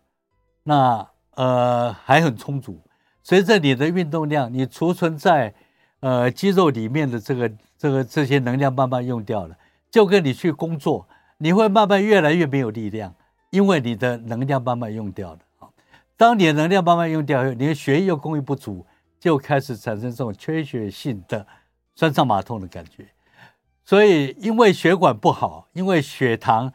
[0.64, 2.80] 那呃还很充足。
[3.22, 5.54] 随着你的运动量，你储存在
[6.00, 9.56] 呃肌肉里面的这个这个这些能量慢慢用掉了，
[9.90, 11.08] 就跟你去工作，
[11.38, 13.14] 你会慢慢越来越没有力量，
[13.50, 15.38] 因为你的能量慢慢用掉了。
[16.18, 18.84] 当你的能量慢慢用掉，你的血液又供应不足，
[19.20, 21.46] 就开始产生这种缺血性的
[21.94, 23.06] 酸胀麻痛的感觉。
[23.84, 26.70] 所以，因为血管不好，因为血糖、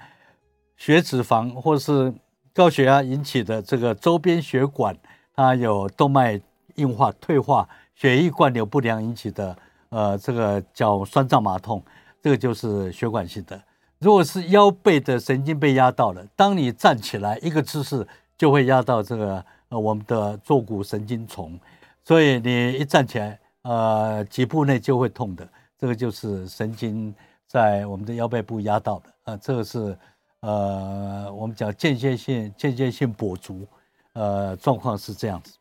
[0.78, 2.14] 血脂肪或是
[2.54, 4.96] 高血压引起的这个周边血管，
[5.36, 6.40] 它有动脉
[6.76, 9.56] 硬化、退化、血液灌流不良引起的，
[9.90, 11.84] 呃，这个叫酸胀麻痛，
[12.22, 13.62] 这个就是血管性的。
[14.00, 21.60] 如果是腰背的神经被压到了，当你站起来一个姿势，就会压到这个呃我们的坐骨神经丛，
[22.04, 25.48] 所以你一站起来，呃，几步内就会痛的。
[25.78, 27.14] 这个就是神经
[27.46, 29.98] 在我们的腰背部压到的啊，这个是
[30.40, 33.68] 呃我们讲间歇性间歇性跛足，
[34.14, 35.58] 呃状况是这样子。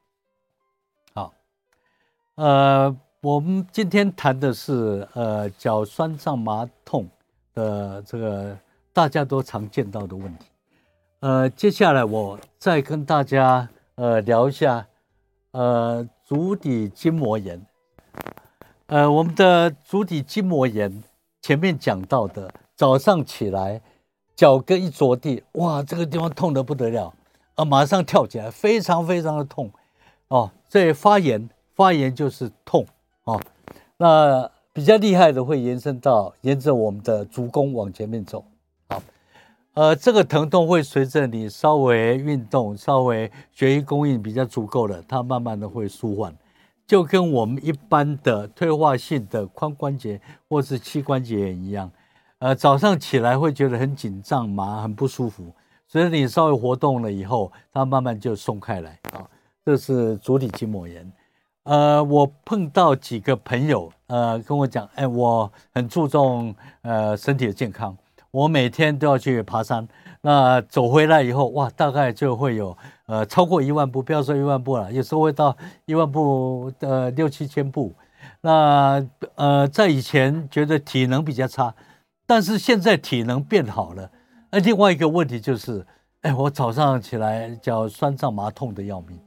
[1.13, 1.35] 好，
[2.37, 7.09] 呃我们今天谈的是呃脚酸胀麻痛
[7.55, 8.57] 的这个
[8.93, 10.47] 大家都常见到的问题，
[11.23, 14.85] 呃接下来我再跟大家呃聊一下
[15.53, 17.65] 呃足底筋膜炎。
[18.87, 21.05] 呃，我们的足底筋膜炎
[21.41, 23.81] 前面讲到的，早上起来
[24.35, 27.15] 脚跟一着地，哇，这个地方痛得不得了，
[27.55, 29.71] 啊，马上跳起来，非常非常的痛，
[30.27, 32.85] 哦，这发炎，发炎就是痛，
[33.23, 33.41] 哦，
[33.97, 38.45] 那比较厉害的会延伸到沿着我们的足弓往前面走，
[39.75, 46.35] 呃，这个疼痛会随着你稍微运动，稍微血液供应比较足够了，它慢慢的会舒缓。
[46.87, 51.91] 就跟我们一般的退化性的髋关节或是膝关节炎一样，
[52.39, 55.51] 呃，早上起来会觉得很紧张、麻、很不舒服，
[55.89, 59.25] 所以你稍微活动了以后，它慢慢就松开来啊。
[59.65, 61.11] 这是足底筋膜炎。
[61.63, 67.97] 呃，我碰到几个朋友，呃，跟我讲，哎，我很注重呃身体的健康，
[68.33, 69.87] 我每天都要去爬山。
[70.23, 77.93] 那走回来以后，哇，大概就会有呃超过一万步，不要说一万步了，有时候会到一万步的六七千步。
[78.41, 81.75] 那呃，在以前觉得体能比较差，
[82.27, 84.11] 但是现在体能变好了。
[84.51, 85.85] 那另外一个问题就是，
[86.23, 89.19] 哎，我早上起来脚酸胀麻痛的要命，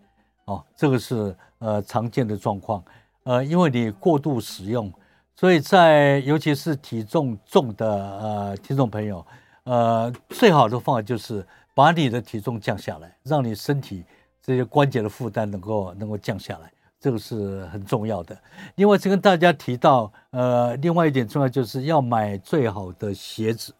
[0.46, 2.84] 哦，这个是呃常见的状况。
[3.24, 4.91] 呃，因为你过度使用，
[5.36, 7.88] 所以在尤其是体重重的
[8.19, 9.26] 呃听众朋友。
[9.65, 11.43] 呃，最好的方法就是
[11.74, 14.04] 把你的体重降下来，让你身体
[14.39, 18.38] 这些关节的负担能够能够降下来，这个是很重要的。
[18.76, 23.74] 另外，再跟大家提到，呃，另外一点重要就是要买最好的鞋子。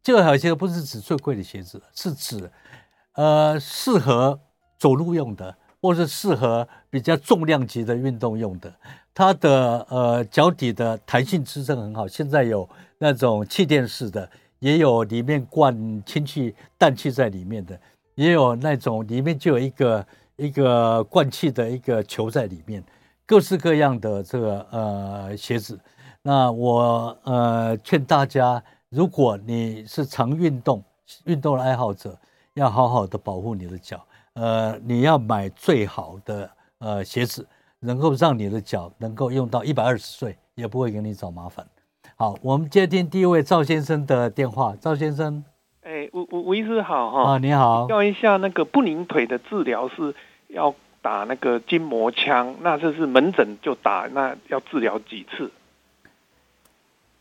[0.00, 2.48] 最好的鞋子不是指最贵的鞋子，是指
[3.14, 4.38] 呃适合
[4.78, 8.72] 走路用的，或是适合比较重量级的运动用的。
[9.14, 14.28] 它的呃脚底的弹性支撑很好，现在有那种气垫式的。
[14.58, 17.78] 也有里面灌氢气、氮气在里面的，
[18.14, 22.82] 也有那种里面就有一个一个灌气的一个球在里面，
[23.26, 25.78] 各式各样的这个呃鞋子。
[26.22, 30.82] 那我呃劝大家，如果你是常运动、
[31.26, 32.18] 运动的爱好者，
[32.54, 34.02] 要好好的保护你的脚。
[34.36, 37.46] 呃，你要买最好的呃鞋子，
[37.80, 41.66] 能够让你的脚能够用到一百二十岁，也不会给你找麻烦。
[42.16, 44.76] 好，我们接听第一位赵先生的电话。
[44.78, 45.42] 赵先生，
[45.82, 47.32] 哎，吴吴吴医师好哈。
[47.32, 47.86] 啊，你好。
[47.88, 50.14] 要一下那个不宁腿的治疗是
[50.48, 55.50] 要打那个筋膜枪，那这是门诊就打，那要治疗几次？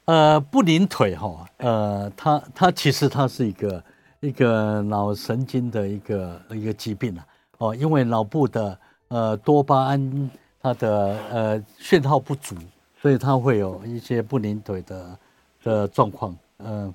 [0.03, 3.83] 呃，不宁腿哈，呃，它它其实它是一个
[4.27, 7.25] 一个脑神经的一个一个疾病啊，
[7.59, 10.29] 哦，因为脑部的呃多巴胺
[10.61, 12.55] 它的呃讯号不足，
[13.01, 15.19] 所以它会有一些不灵腿的
[15.63, 16.93] 的状况，嗯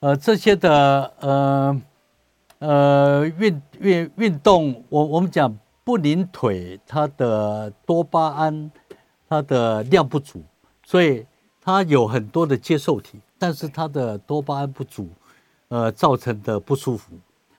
[0.00, 1.82] 呃，呃这些的呃
[2.60, 8.70] 呃运运运动，我我们讲不灵腿，它的多巴胺
[9.28, 10.42] 它的量不足，
[10.84, 11.26] 所以。
[11.60, 15.06] 它有很多的接受体，但是它的多巴胺不足，
[15.68, 17.12] 呃，造成的不舒服。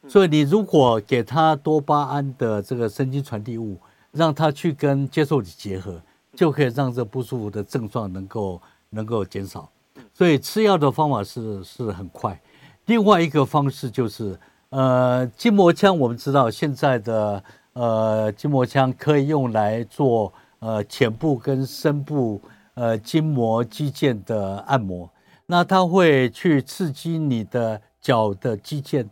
[0.08, 3.78] 所以你如果给他多巴胺的这个神经传递物，
[4.12, 6.02] 让他去跟接受体结合，
[6.34, 9.69] 就可以让这不舒服的症状能够能够减少。
[10.13, 12.39] 所以吃药的方法是是很快。
[12.86, 17.43] 另外一个方式就是，呃，筋膜枪，我们知道现在的
[17.74, 22.41] 呃筋膜枪可以用来做呃浅部跟深部。
[22.76, 25.10] 呃，筋膜肌腱的按摩，
[25.48, 29.07] 那它会去刺激你的脚的肌腱，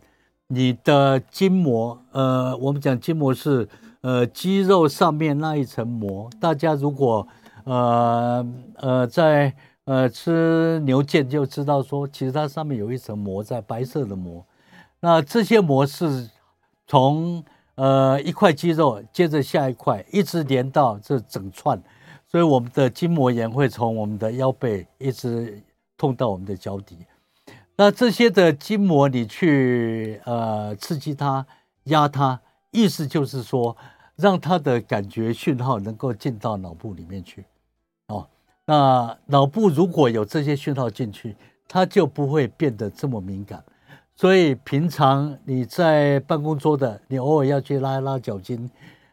[0.46, 3.68] 你的筋膜，呃，我们讲筋膜是
[4.00, 6.30] 呃肌肉上面那一层膜。
[6.40, 7.26] 大家如果
[7.64, 8.46] 呃
[8.76, 14.44] 呃在呃吃牛腱就知道说，其实它上面有一层膜在，白色的膜。
[15.00, 16.28] 那这些膜是
[16.86, 21.80] 从呃一块肌肉接着下一块，一直连到这整串。
[22.26, 25.62] 所以我们的筋膜炎会从我们的腰背一直
[25.96, 26.98] 痛到我们的脚底，
[27.78, 31.46] 那这些的筋膜你去呃刺激它、
[31.84, 32.40] 压它，
[32.72, 33.74] 意思就是说
[34.16, 37.46] 让它的感觉讯号能够进到脑部里面去，
[38.08, 38.26] 哦，
[38.66, 41.34] 那脑部如果有这些讯号进去，
[41.66, 43.64] 它就不会变得这么敏感。
[44.14, 48.70] 所以平常你在办公桌的，你偶尔要去拉一拉脚筋。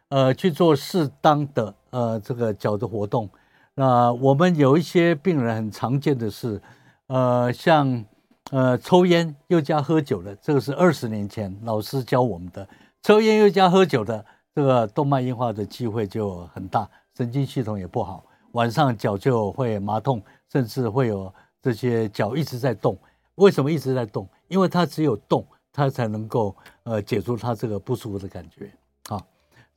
[0.09, 3.27] 呃，去做适当的呃这个脚的活动。
[3.73, 6.61] 那我们有一些病人很常见的是，
[7.07, 8.05] 呃，像
[8.51, 12.67] 呃抽烟又加喝酒的，这个是二十年前老师教我们的。
[13.01, 22.97] 抽烟又加喝酒的，这个动脉硬化的机会就很大，神经系统也不好，晚上脚就会麻痛，甚至会有这些脚一直在动。
[23.35, 24.27] 为什么一直在动？
[24.47, 28.71] 因为它只有动，它才能够呃解除它这个不舒服的感觉。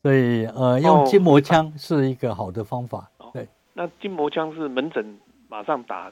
[0.01, 3.11] 所以，呃，用筋膜枪是一个好的方法。
[3.19, 6.11] 哦、对，那筋膜枪是门诊马上打，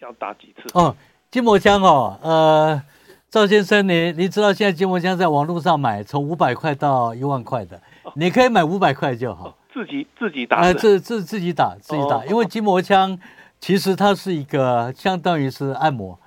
[0.00, 0.68] 要打几次？
[0.74, 0.94] 哦，
[1.30, 2.82] 筋膜枪哦，呃，
[3.28, 9.54] 赵先生，你你知道现在筋膜枪在网络上买，从五百块到一万块的，哦、你可以买五百块就好。
[9.70, 10.56] 自己自己打？
[10.62, 13.18] 呃，自自自己打，自己打，因为筋膜枪
[13.60, 16.18] 其实它是一个相当于是按摩，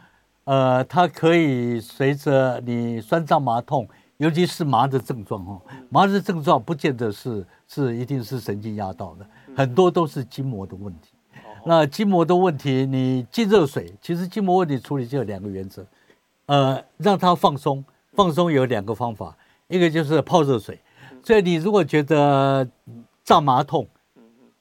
[0.44, 3.88] 呃，它可以随着你酸胀麻痛。
[4.18, 5.60] 尤其是麻的症状哦，
[5.90, 9.26] 麻的症状不见得是是一定是神经压到的，
[9.58, 11.10] 很多都是筋膜的问题。
[11.66, 15.86] 那筋膜的问题，你进热水，其实筋膜问题处理就有两个原则，
[16.48, 20.80] 呃，让它放松，放松有两个方法，一个就是泡热水，
[21.24, 22.68] 所以你如果觉得
[23.24, 23.88] 胀麻痛，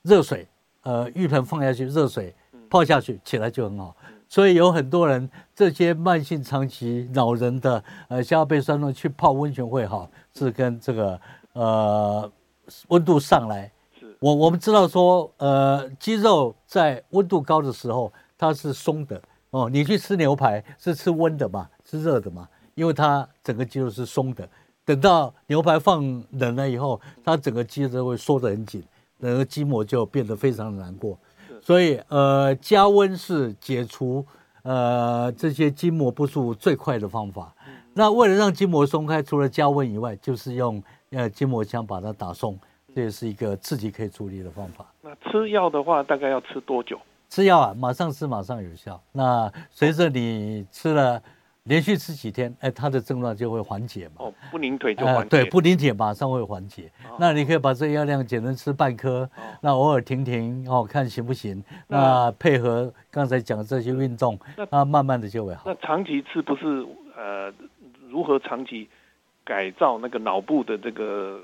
[0.02, 0.46] 热水，
[0.82, 2.34] 呃，浴盆放下去，热水
[2.68, 3.96] 泡下去，起来就很好。
[4.28, 11.20] 所以有很多人，这些慢性长期恼人的呃下背酸痛，去泡温泉会好，是跟这个
[11.54, 12.30] 呃
[12.88, 13.70] 温度上来。
[14.20, 19.68] 是我我们知道说，呃肌肉在温度高的时候它是松的哦。
[19.70, 22.46] 你去吃牛排是吃温的嘛，是热的嘛？
[22.74, 24.48] 因为它整个肌肉是松的。
[24.84, 26.02] 等到牛排放
[26.32, 28.82] 冷了以后，它整个肌肉会缩得很紧，
[29.20, 31.18] 整个筋膜就变得非常的难过。
[31.62, 34.24] 所以，呃，加温是解除
[34.62, 37.54] 呃这些筋膜不舒服最快的方法。
[37.92, 42.58] 那为了让筋膜松开，除了加温以外，就是用呃筋膜枪把它打松，
[42.94, 44.86] 这也是一个自己可以处理的方法。
[45.02, 46.98] 那吃药的话，大概要吃多久？
[47.28, 49.00] 吃药啊，马上吃马上有效。
[49.12, 51.22] 那随着你吃了。
[51.64, 54.14] 连续吃几天，哎，他的症状就会缓解嘛。
[54.16, 55.20] 哦，不拧腿就缓解。
[55.20, 56.90] 呃、对，不拧腿马上会缓解。
[57.04, 61.62] 哦、那你可以把这个药量减成吃半颗，哦、那偶尔停停哦，看行不行。
[61.86, 65.64] 那，那配合刚才讲的这些运动，那，那慢慢的就会好。
[65.66, 66.84] 那长期吃不是
[67.14, 67.52] 呃，
[68.08, 68.88] 如何长期
[69.44, 71.40] 改造那个脑部的这个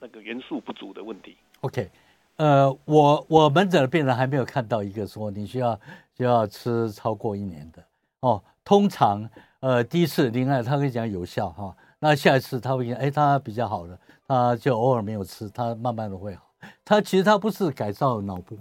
[0.00, 1.90] 那个元素不足的问题？OK，
[2.36, 5.78] 呃，我我门诊的病人还没有看到一个说你需要
[6.16, 7.82] 需要吃超过一年的。
[8.20, 9.28] 哦，通常
[9.60, 16.42] 呃第一次另外他会讲有效哈、那下一次他会讲哎他比较好了，他就偶尔没有吃，他慢慢的会好。
[16.84, 18.56] 他其实他不是改造脑部，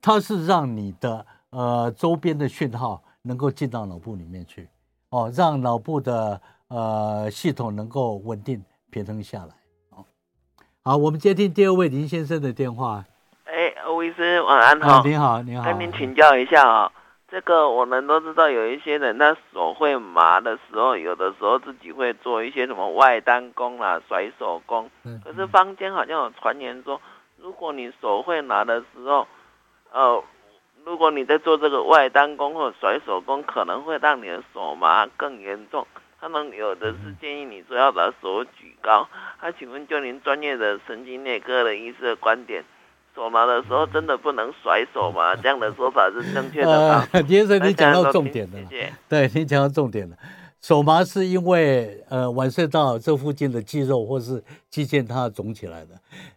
[0.00, 4.68] 他是让你的呃周边的讯号能够进到脑部里面去，
[5.10, 9.54] 哦，让脑部的呃系统能够稳定平衡下来。
[10.88, 13.04] 哦，好，我们接听第二位林先生的电话。
[13.44, 15.02] 哎，欧医生晚安好。
[15.04, 15.62] 你好，你好。
[15.62, 16.90] 跟您请教一下啊，
[17.30, 24.90] 这个我们都知道，有一些人他手会麻的时候，有的时候自己会做一些什么外单功啊、甩手功。
[25.22, 26.98] 可是坊间好像有传言说。
[27.36, 29.28] 如果你手会麻的时候，
[29.92, 30.24] 呃，
[30.86, 35.86] 如果你在做这个外单功或甩手功，可能会让你的手麻更严重。
[36.20, 39.08] 他们有的是建议你说要把手举高。
[39.40, 42.64] 他、啊、请问就您专业的神经内科的医师的观点，
[43.14, 45.36] 手麻的时候真的不能甩手吗？
[45.42, 47.08] 这样的说法是正确的吗？
[47.12, 48.58] 呃，先生，你讲到重点了。
[48.68, 48.92] 谢谢。
[49.08, 50.16] 对，你讲到重点了。
[50.60, 55.90] 手麻是因为呃腕隧道这附近的肌肉或是肌腱它肿起来的，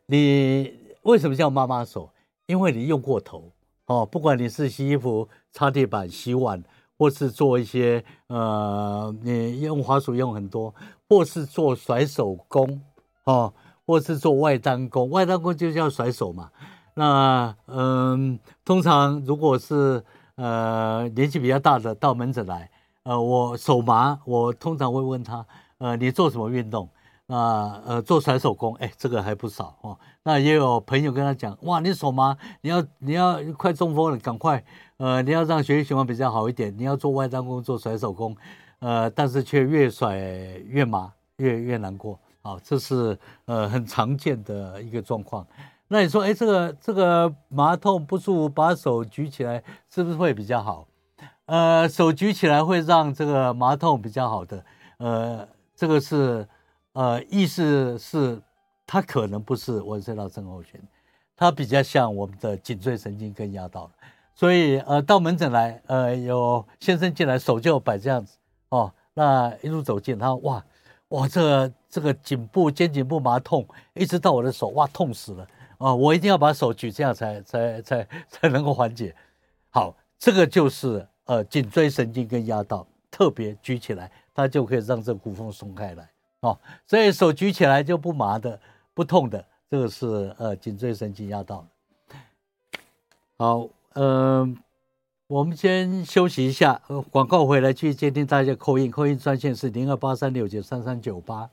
[0.05, 0.79] 你。
[1.03, 2.11] 为什么叫妈妈手？
[2.45, 3.51] 因为你用过头
[3.87, 6.63] 哦，不管你是洗衣服、擦地板、洗碗，
[7.01, 10.71] 或是做一些呃，你用滑鼠用很多，
[11.09, 12.79] 或是做甩手功
[13.23, 13.51] 哦，
[13.87, 16.51] 或是做外单弓，外单弓就叫甩手嘛。
[16.93, 20.03] 那嗯、通常如果是
[20.35, 22.69] 呃年纪比较大的到门诊来，
[23.01, 25.43] 呃，我手麻，我通常会问他，
[25.79, 26.87] 呃，你做什么运动？
[27.25, 29.97] 啊，呃，做甩手功，哎，这个还不少哦。
[30.21, 34.63] 那也有朋友跟他讲，哇，你手麻，你要你要快中风了，赶快，
[35.01, 38.37] 呃，你要让血液循环比较好一点，你要做外单弓，做甩手功，
[38.77, 40.15] 呃，但是却越甩
[40.67, 45.45] 越麻，越越难过，好，这是呃很常见的一个状况。
[45.87, 50.87] 那你说，哎，这个这个麻痛不舒服，把手举起来是不是会比较好？
[51.47, 54.63] 呃，手举起来会让这个麻痛比较好的，
[54.97, 56.47] 呃，这个是。
[56.93, 58.37] 呃，意思是，
[58.85, 60.77] 它可能不是腕隧道症候群，
[61.37, 63.91] 它比较像我们的颈椎神经根压到了，
[64.33, 68.37] 所以呃，到门诊来，呃，有先生进来手就摆这样子
[68.69, 70.65] 哦，那一路走进，他说哇
[71.09, 75.43] 哇，这个这个颈部肩颈部麻痛，一直到我的手，哇，痛死了
[75.77, 75.95] 啊、哦！
[75.95, 79.13] 我一定要把手举这样才才才才能够缓解。
[79.69, 86.09] 好，这个就是呃颈椎神经根压到，特别举起来，它就可以让这骨缝松开来。
[86.39, 86.57] 哦，
[86.87, 88.59] 所以手举起来就不麻的、
[88.93, 91.67] 不痛的，这个是呃颈椎神经压到了。
[93.37, 94.47] 好，呃，
[95.27, 101.49] 我们先休息一下，呃，广告回来继续接听大家 call in，call in 专线是零二八三六九三三九八。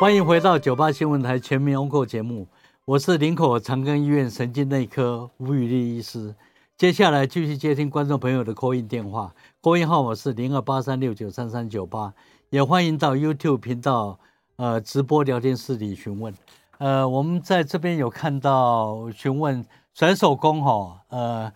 [0.00, 2.48] 欢迎回到九八新闻台全民 Onco 节目，
[2.86, 6.34] 我是林口长庚医院神经内科吴宇立医师。
[6.78, 12.14] 接下来继续接听观众朋友的 call in 电话，call in 号码是零二八三六九三三九八。
[12.48, 14.18] 也欢迎到 YouTube 频道，
[14.56, 16.32] 呃，直播聊天室里询问。
[16.78, 19.64] 呃，我们在这边有看到询问
[19.94, 21.52] 甩手功哈，呃，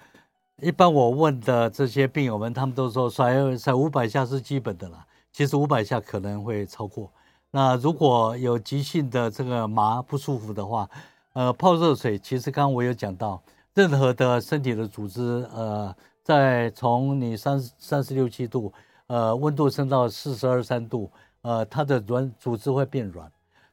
[0.61, 5.05] 一般我问的这些病友们，他们都说甩甩五百下是基本的啦。
[5.33, 7.11] 其实五百下可能会超过。
[7.51, 10.89] 那如果有急性的这个麻不舒服的话，
[11.33, 13.43] 呃，泡热水，其实刚刚我有讲到，
[13.75, 18.73] 任何的身体的组织，呃，在从你三三十六七度。
[19.09, 21.11] 呃，温度升到四十二三度，
[21.41, 23.27] 呃，它的软组织会变软，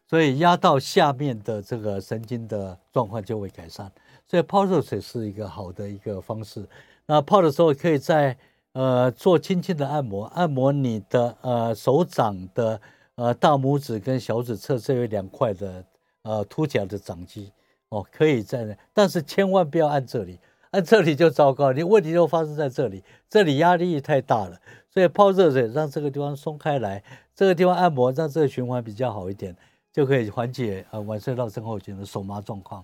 [0.08, 3.92] 所以压到下面的这个神经的状况就会改善。
[4.28, 6.68] 所以泡热水是一个好的一个方式。
[7.06, 8.36] 那泡的时候可以在
[8.74, 12.82] 呃做轻轻的按摩，按摩你的呃手掌的
[13.16, 15.86] 呃大拇指跟小指侧这有两块的
[16.24, 17.52] 呃凸起来的掌肌
[17.90, 20.40] 哦，可以在那，但是千万不要按这里。
[20.72, 24.60] 按这里就糟糕，你问题就发生在这里，这里压力太大了，
[24.90, 27.02] 所以泡热水让这个地方松开来，
[27.34, 29.56] 这个地方按摩让这个循环比较好一点，
[29.94, 32.84] 就可以缓解呃腕隧道症候群的手麻状况。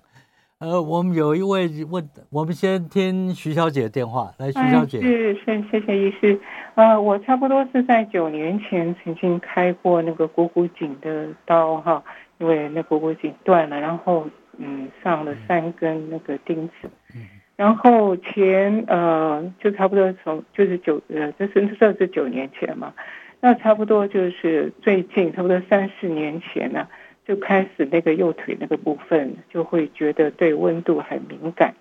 [0.61, 6.39] 呃，我们有一位问，我们先听徐小姐的电话，来，徐小姐，是是，谢谢医师。
[6.75, 12.03] 呃，我差不多是在九年前曾经开过那个股骨颈的刀哈，
[12.37, 14.27] 因为那股骨颈断了，然后
[14.59, 16.87] 嗯上了三根那个钉子。
[17.15, 22.91] 嗯然后前呃就差不多从就是九呃这是这是九年前嘛，
[23.39, 26.89] 那差不多就是最近差不多三四年前呢、啊，
[27.25, 31.73] 就开始那个右腿那个部分就会觉得对温度很敏感，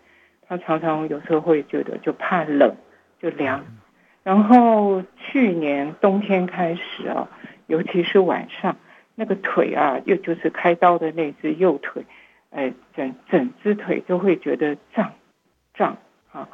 [0.47, 2.77] 他常常有时候会觉得就怕冷
[3.21, 3.65] 就凉，
[4.23, 7.29] 然后去年冬天开始啊，
[7.67, 8.77] 尤其是晚上
[9.15, 12.05] 那个腿啊，又就是开刀的那只右腿，
[12.51, 15.13] 哎整整只腿都会觉得胀。
[15.73, 15.97] 胀
[16.33, 16.49] 啊，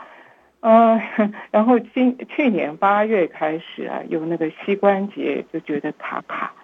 [0.61, 1.03] 呃，
[1.51, 6.55] 然后今去年八月开始啊，有那个膝关节就觉得卡卡，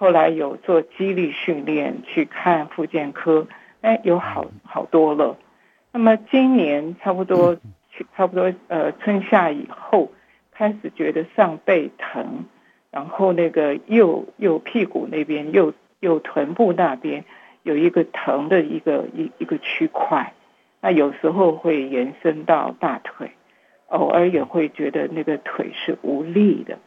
[0.00, 3.46] 后来有做肌力训练，去看复健科，
[3.82, 5.36] 哎，有好好多了。
[5.92, 7.58] 那么今年差不多，
[8.16, 10.10] 差不多呃春夏以后，
[10.52, 12.46] 开始觉得上背疼，
[12.90, 17.26] 然后那个右右屁股那边右右臀部那边
[17.62, 20.32] 有一个疼的一个一一个区块。
[20.80, 23.32] 那有时候会延伸到大腿，
[23.88, 26.78] 偶尔也会觉得那个腿是无力的。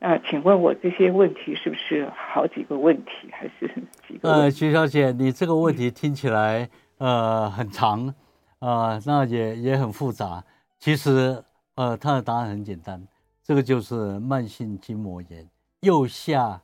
[0.00, 3.72] 那请问我这些问题是不是好几个问题，还是
[4.08, 4.28] 几个？
[4.28, 8.08] 呃，徐小姐，你这个问题听起来呃很长，
[8.58, 10.42] 啊、呃，那也也很复杂。
[10.78, 11.44] 其实
[11.74, 13.06] 呃，它的答案很简单，
[13.44, 15.46] 这个就是慢性筋膜炎，
[15.82, 16.60] 右下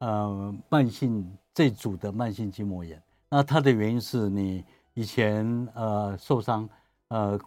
[0.00, 3.00] 呃慢性这组的慢性筋膜炎。
[3.30, 4.62] 那它的原因是你。
[4.94, 6.68] 以前呃受伤，
[7.08, 7.40] 呃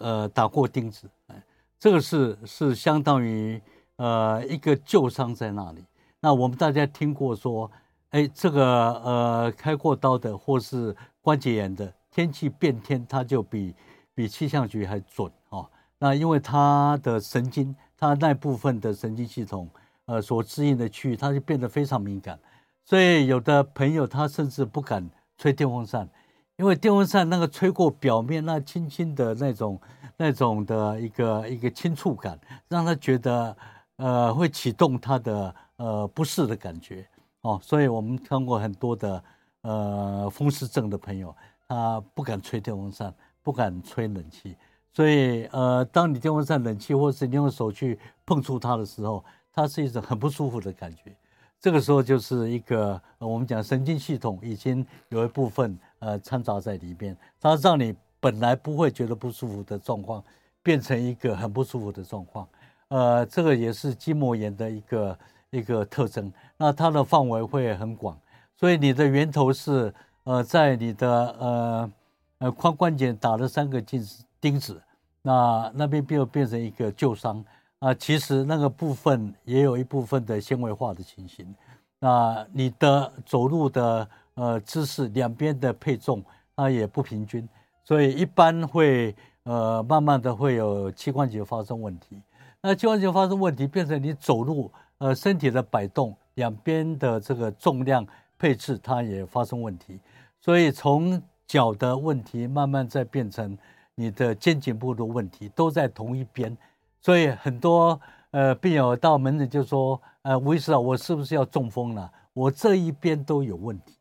[0.00, 1.42] 呃打过钉子，哎，
[1.78, 3.58] 这个是是相当于
[4.00, 5.84] 呃一个旧伤在那里。
[6.20, 7.70] 那我们大家听过说，
[8.10, 8.64] 哎，这个
[9.04, 13.74] 呃开过刀的或是关节炎的，天气变天，它就比
[14.14, 15.68] 比气象局还准哦。
[15.98, 19.68] 那因为它的神经，它那部分的神经系统，
[20.06, 22.38] 呃所适应的区域，它就变得非常敏感，
[22.86, 26.08] 所以有的朋友他甚至不敢吹电风扇。
[26.56, 29.80] 因为电风扇那个吹过表面，那轻轻的那种、
[30.18, 32.38] 那种的一个一个轻触感，
[32.68, 33.56] 让他觉得
[34.00, 37.06] 呃会启动他的呃不适的感觉
[37.42, 37.60] 哦。
[37.62, 39.22] 所以我们看过很多的
[39.60, 41.34] 呃风湿症的朋友，
[41.68, 44.56] 他不敢吹电风扇，不敢吹冷气。
[44.92, 47.96] 所以呃，当你电风扇、冷气，或是你用手去
[48.26, 51.14] 碰触它的时候，它是一种很不舒服的感觉。
[51.60, 60.24] 这个时候就是一个我们讲神经系统已经有一部分呃掺杂在里边，它让你本来不会觉得不舒服的状况，
[60.62, 62.48] 变成一个很不舒服的状况。
[62.90, 65.18] 呃，这个也是筋膜炎的一个
[65.50, 66.32] 一个特征。
[66.56, 68.16] 那它的范围会很广，
[68.56, 69.92] 所以你的源头是
[70.24, 71.08] 呃在你的
[71.40, 71.92] 呃
[72.38, 74.80] 呃髋关节打了三个钉子钉子，
[75.22, 77.44] 那那边变变成一个旧伤。
[77.80, 81.54] 啊，其实那个部分也有一部分的纤维化的情形。
[81.98, 86.22] 那你的走路的呃姿势，两边的配重
[86.54, 87.48] 它也不平均，
[87.82, 92.20] 所以一般会呃慢慢的会有膝关节发生问题。
[92.62, 98.06] 那膝关节发生问题，变成你走路呃身体的摆动，两边的这个重量
[98.38, 99.98] 配置它也发生问题。
[100.40, 103.56] 所以从脚的问题慢慢再变成
[103.94, 106.54] 你的肩颈部的问题，都在同一边。
[107.00, 107.98] 所以很多
[108.30, 112.12] 呃病友到门诊就说，呃吴医师啊，我是不是要中风了？
[112.34, 113.94] 我这一边都有问题，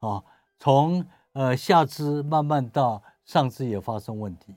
[0.00, 0.22] 啊，
[0.58, 4.54] 从呃下肢慢慢到上肢也发生问题，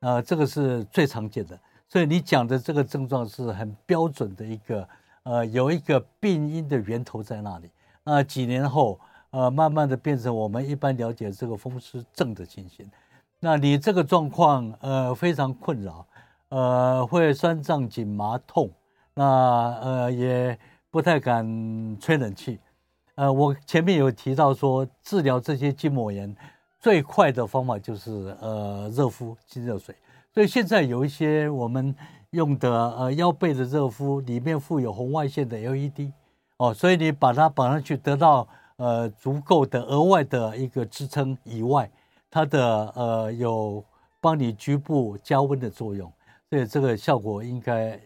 [0.00, 1.58] 呃，这个是最常见的。
[1.90, 4.88] 所以你讲的这个症状是很标准的一个，
[5.24, 7.68] 呃，有一个病因的源头在那里。
[8.04, 12.88] 那几年后，呃，慢慢的变成我们一般了解这个风湿症的情形。
[13.40, 16.06] 那你这个状况，呃，非常困扰。
[16.50, 18.70] 呃，会酸胀紧麻痛，
[19.14, 19.24] 那
[19.82, 20.56] 呃也
[20.92, 21.44] 不太敢
[22.00, 22.60] 吹冷气。
[23.16, 26.32] 呃，我前面有提到说，治疗这些筋膜炎
[26.78, 29.92] 最快的方法就是呃热敷浸热水。
[30.32, 31.94] 所以现在有一些我们
[32.30, 36.12] 用的呃腰背的热敷，里面附有红外线的 LED
[36.58, 41.90] 哦，所以你把它绑上去，得到呃足够的额外的一个支撑以外，
[42.30, 43.84] 它的呃有
[44.20, 46.12] 帮你局部加温的作用。
[46.48, 48.00] 所以，这个效果应该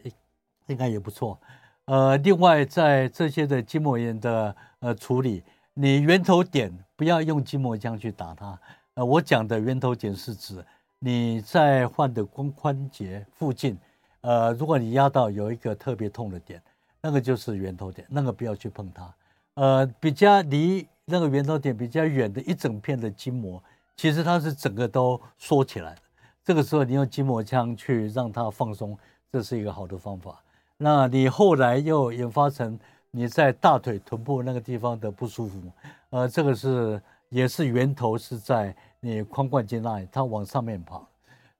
[0.66, 1.38] 应该也不错。
[1.86, 5.42] 呃，另外在这些的筋膜炎的呃处理，
[5.74, 8.58] 你源头点不要用筋膜枪去打它。
[8.94, 10.64] 呃，我讲的源头点是指
[11.06, 13.76] 你在患的髋关节附近，
[14.22, 16.62] 呃，如果你压到有一个特别痛的点，
[17.02, 19.14] 那个就是源头点，那个不要去碰它。
[19.56, 23.62] 呃，比较离那个源头点比较远的一整片的筋膜，
[23.98, 26.00] 其实它是整个都缩起来的。
[26.42, 28.96] 这个时候，你用筋膜枪去让它放松，
[29.30, 30.40] 这是一个好的方法。
[30.78, 32.80] 那你后来又引发成
[33.10, 35.60] 你在大腿、臀部那个地方的不舒服，
[36.08, 36.98] 呃，这个是
[37.28, 38.74] 也是源头是在
[39.04, 41.06] 你髋关节那里，它往上面跑。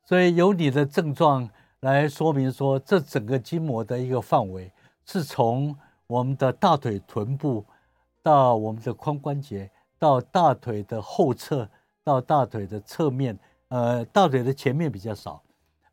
[0.03, 1.49] 所以由你的症状
[1.81, 4.73] 来说明说，这整个筋膜的一个范围
[5.05, 5.77] 是从
[6.07, 7.63] 我们的大腿、臀部
[8.23, 11.69] 到我们的髋关节，到大腿的后侧，
[12.03, 13.39] 到大腿的侧面。
[13.69, 15.43] 呃，大腿的前面比较少，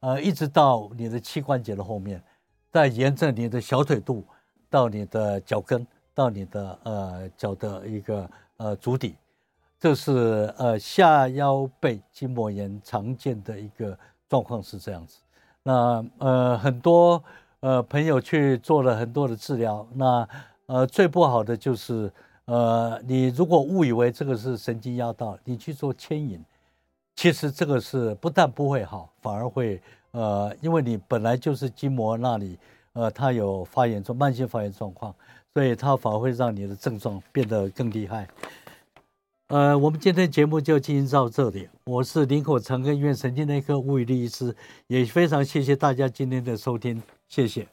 [0.02, 2.22] 呃，一直到你的膝关节的后面，
[2.70, 4.24] 再沿着你的小腿肚
[4.70, 9.16] 到你的脚跟，到你的呃脚的一个呃足底，
[9.82, 13.98] 这是呃下腰背筋膜炎常见的一个
[14.30, 15.18] 状况是这样子。
[15.64, 17.22] 那呃很多
[17.62, 20.30] 呃朋友去做了很多的治疗，那
[20.68, 22.14] 呃最不好的就是
[22.46, 26.46] 呃你如果误以为这个是神经压到，你去做牵引，
[27.16, 32.60] 其实这个是不但不会好，反而会呃因为你本来就是筋膜那里
[32.94, 35.12] 呃它有发炎状慢性发炎状况，
[35.56, 38.28] 所以它反而会让你的症状变得更厉害。
[39.52, 41.68] 呃，我们今天节目就进行到这里。
[41.84, 44.56] 我是林口长庚医院神经内科吴宇立医师，
[44.88, 47.68] 也非常谢谢大家今天的收听，谢谢。